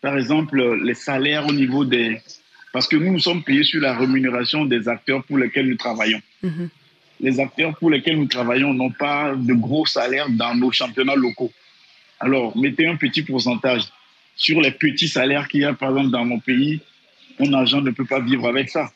[0.00, 2.20] Par exemple, les salaires au niveau des...
[2.72, 6.20] Parce que nous, nous sommes payés sur la rémunération des acteurs pour lesquels nous travaillons.
[7.20, 11.50] Les acteurs pour lesquels nous travaillons n'ont pas de gros salaires dans nos championnats locaux.
[12.20, 13.82] Alors, mettez un petit pourcentage
[14.36, 16.80] sur les petits salaires qu'il y a, par exemple, dans mon pays.
[17.40, 18.90] Un agent ne peut pas vivre avec ça.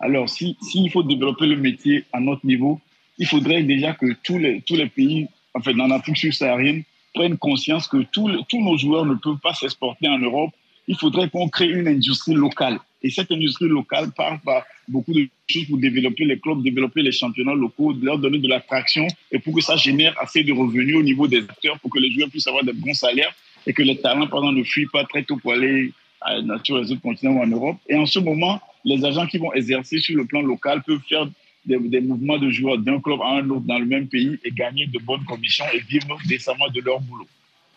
[0.00, 2.80] Alors, s'il si, s'il faut développer le métier à notre niveau,
[3.18, 6.84] il faudrait déjà que tous les, pays, en fait, dans l'Afrique subsaharienne,
[7.14, 10.52] prennent conscience que tous nos joueurs ne peuvent pas s'exporter en Europe.
[10.88, 12.78] Il faudrait qu'on crée une industrie locale.
[13.02, 17.12] Et cette industrie locale part par beaucoup de choses pour développer les clubs, développer les
[17.12, 21.02] championnats locaux, leur donner de l'attraction et pour que ça génère assez de revenus au
[21.02, 23.32] niveau des acteurs pour que les joueurs puissent avoir de bons salaires
[23.66, 26.78] et que les talents, par exemple, ne fuient pas très tôt pour aller à- sur
[26.78, 27.76] les autres continents ou en Europe.
[27.88, 31.28] Et en ce moment, les agents qui vont exercer sur le plan local peuvent faire
[31.66, 34.50] des, des mouvements de joueurs d'un club à un autre dans le même pays et
[34.50, 37.26] gagner de bonnes commissions et vivre décemment de leur boulot.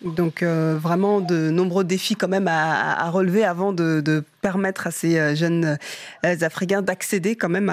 [0.04, 5.20] Donc euh, vraiment de nombreux défis quand même à, relever avant de, permettre à ces
[5.20, 5.78] euh, jeunes
[6.26, 7.72] euh, Africains d'accéder quand même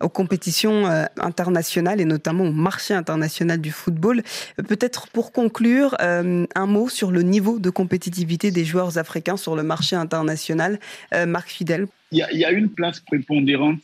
[0.00, 0.86] aux compétitions
[1.18, 4.22] internationales et notamment au marché international du football.
[4.56, 9.62] Peut-être pour conclure, un mot sur le niveau de compétitivité des joueurs africains sur le
[9.62, 10.80] marché international.
[11.26, 11.86] Marc Fidel.
[12.12, 13.78] Il y, a, une place prépondérante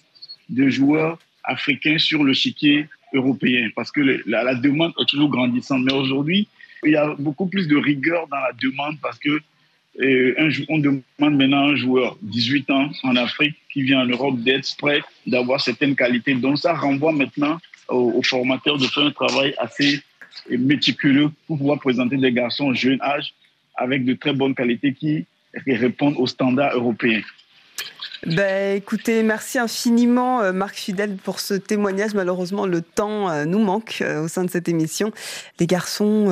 [0.48, 5.82] de joueurs africains sur le chiquier européen parce que la, la demande est toujours grandissante.
[5.84, 6.48] Mais aujourd'hui,
[6.84, 9.40] il y a beaucoup plus de rigueur dans la demande parce que
[10.00, 14.06] Et un, on demande maintenant à un joueur 18 ans en Afrique qui vient en
[14.06, 16.34] Europe d'être prêt, d'avoir certaines qualités.
[16.34, 17.58] Donc ça renvoie maintenant
[17.88, 20.02] aux, formateurs de faire un travail assez
[20.50, 23.34] méticuleux pour pouvoir présenter des garçons au jeune âge
[23.76, 25.26] avec de très bonnes qualités qui
[25.66, 27.22] répondent aux standards européens.
[28.26, 32.14] Ben, écoutez, merci infiniment euh, Marc Fidel pour ce témoignage.
[32.14, 35.12] Malheureusement, le temps euh, nous manque euh, au sein de cette émission.
[35.60, 36.24] Les garçons,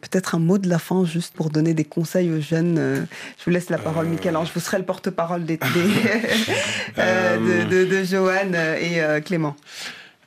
[0.00, 3.06] peut-être un mot de la fin juste pour donner des conseils aux jeunes.
[3.38, 4.50] Je vous laisse la parole, Michel-Ange.
[4.54, 5.56] Vous serez le porte-parole des,
[6.96, 9.56] de, de, de, Johan et Clément.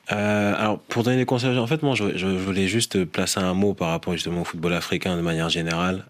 [0.08, 3.74] alors, pour donner des conseils, en fait, moi, je, je, voulais juste placer un mot
[3.74, 6.04] par rapport justement au football africain de manière générale,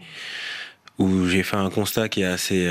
[0.99, 2.69] où j'ai fait un constat qui est assez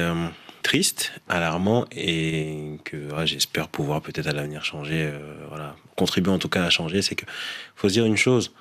[0.63, 6.49] triste, alarmant et que j'espère pouvoir peut-être à l'avenir changer, euh, voilà, contribuer en tout
[6.49, 7.25] cas à changer, c'est que
[7.75, 8.51] faut se dire une chose,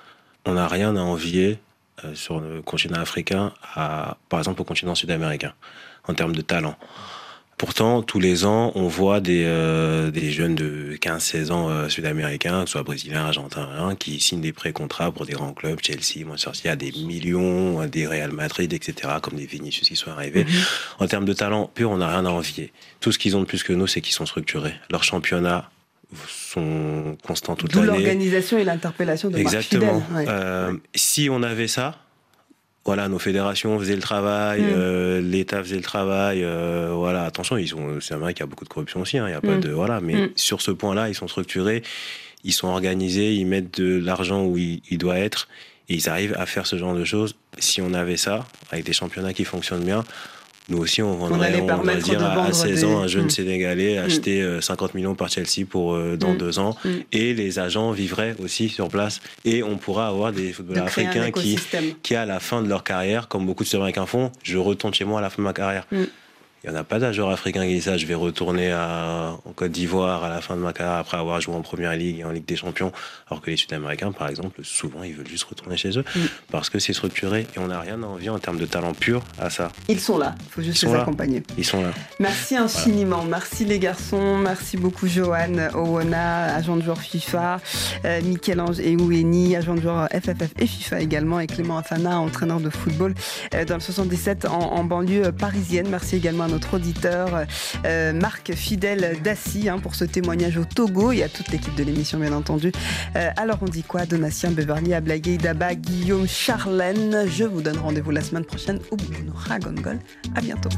[0.45, 1.59] on n'a rien à envier
[2.05, 5.55] euh, sur le continent africain, par exemple au continent sud-américain,
[6.09, 6.77] en termes de talent.
[7.63, 12.67] Pourtant, tous les ans, on voit des, euh, des jeunes de 15-16 ans euh, sud-américains,
[12.67, 16.91] soit brésiliens, argentins, qui signent des pré-contrats pour des grands clubs, Chelsea, Manchester, à des
[16.91, 20.43] millions, des Real Madrid, etc., comme des Vinicius qui sont arrivés.
[20.43, 20.51] Mhm.
[20.99, 22.73] En termes de talent pur, on n'a rien à envier.
[22.99, 24.75] Tout ce qu'ils ont de plus que nous, c'est qu'ils sont structurés.
[24.91, 25.71] Leur championnat
[26.27, 27.87] sont constants toute l'année.
[27.87, 30.03] l'organisation et l'interpellation de Exactement.
[30.17, 31.95] Euh, si on avait ça,
[32.85, 34.73] voilà, nos fédérations faisaient le travail, mm.
[34.73, 36.43] euh, l'État faisait le travail.
[36.43, 39.19] Euh, voilà, attention, ils sont, c'est vrai qu'il y a beaucoup de corruption aussi.
[39.19, 39.61] Hein, il y a pas mm.
[39.61, 40.31] de voilà, mais mm.
[40.35, 41.83] sur ce point-là, ils sont structurés,
[42.45, 45.49] ils sont organisés, ils mettent de l'argent où il, il, doit être,
[45.89, 47.37] et ils arrivent à faire ce genre de choses.
[47.59, 50.05] Si on avait ça, avec des championnats qui fonctionnent bien,
[50.69, 53.31] nous aussi, on vendrait, on, va dire, à 16 ans, un jeune mm.
[53.31, 54.05] Sénégalais mm.
[54.05, 56.39] acheter 50 euh, millions par Chelsea pour euh, dans mm.
[56.39, 56.77] deux ans.
[57.11, 59.21] Et les agents vivraient aussi sur place.
[59.45, 61.59] Et on pourra avoir des footballeurs africains qui,
[62.03, 65.05] qui, à la fin de leur carrière, comme beaucoup de Sud-Américains font, je retourne chez
[65.05, 65.87] moi à la fin de ma carrière.
[66.65, 67.97] Il n'y en a pas d'un joueur africain qui dit ça.
[67.97, 71.55] Je vais retourner en Côte d'Ivoire à la fin de ma carrière après avoir joué
[71.57, 72.93] en Première Ligue et en Ligue des Champions.
[73.29, 76.05] Alors que les Sud-Américains, par exemple, souvent, ils veulent juste retourner chez eux
[76.53, 79.23] parce que c'est structuré et on n'a rien à envier en termes de talent pur
[79.41, 79.73] à ça.
[79.89, 80.37] Ils sont là.
[80.41, 81.43] Il faut juste les accompagner.
[81.59, 81.91] Ils sont là.
[82.21, 83.25] Merci infiniment.
[83.25, 84.39] Merci les garçons.
[84.39, 87.61] Merci beaucoup, Johan Owona, agent de joueur FIFA,
[88.05, 92.71] euh, Michel-Ange Eoueni, agent de joueur FFF et FIFA également, et Clément Afana, entraîneur de
[92.71, 93.15] football
[93.55, 95.89] euh, dans le 77 en, en banlieue parisienne.
[95.91, 97.47] Merci également à notre auditeur
[97.87, 101.83] euh, Marc Fidèle Dassy hein, pour ce témoignage au Togo et à toute l'équipe de
[101.83, 102.73] l'émission bien entendu.
[103.17, 107.25] Euh, alors on dit quoi Donatien Beverly, Ablagué, Daba, Guillaume, Charlène?
[107.27, 109.99] Je vous donne rendez-vous la semaine prochaine au Bruno Ragongol.
[110.35, 110.71] À bientôt.